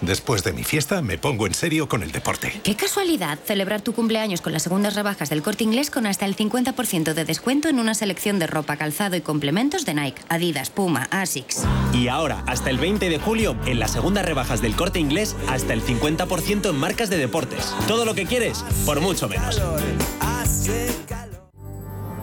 [0.00, 2.60] Después de mi fiesta me pongo en serio con el deporte.
[2.62, 6.36] Qué casualidad celebrar tu cumpleaños con las segundas rebajas del corte inglés con hasta el
[6.36, 11.08] 50% de descuento en una selección de ropa, calzado y complementos de Nike, Adidas, Puma,
[11.10, 11.62] Asics.
[11.92, 15.72] Y ahora, hasta el 20 de julio, en las segundas rebajas del corte inglés, hasta
[15.72, 17.74] el 50% en marcas de deportes.
[17.86, 19.60] Todo lo que quieres, por mucho menos.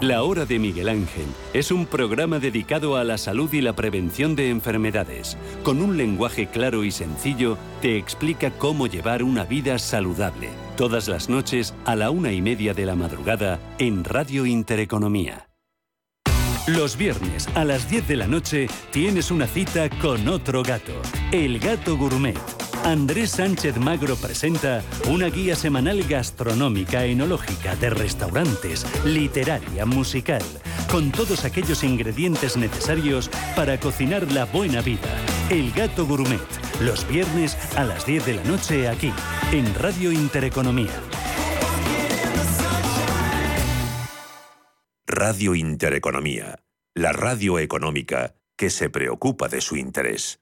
[0.01, 4.35] La Hora de Miguel Ángel es un programa dedicado a la salud y la prevención
[4.35, 5.37] de enfermedades.
[5.63, 10.49] Con un lenguaje claro y sencillo, te explica cómo llevar una vida saludable.
[10.75, 15.49] Todas las noches a la una y media de la madrugada en Radio Intereconomía.
[16.67, 20.93] Los viernes a las 10 de la noche tienes una cita con otro gato,
[21.31, 22.37] el gato gourmet
[22.83, 30.41] Andrés Sánchez Magro presenta una guía semanal gastronómica, enológica, de restaurantes, literaria, musical,
[30.89, 35.09] con todos aquellos ingredientes necesarios para cocinar la buena vida.
[35.49, 36.39] El Gato Gourmet,
[36.81, 39.11] los viernes a las 10 de la noche aquí,
[39.51, 40.93] en Radio Intereconomía.
[45.05, 46.59] Radio Intereconomía,
[46.93, 50.41] la radio económica que se preocupa de su interés.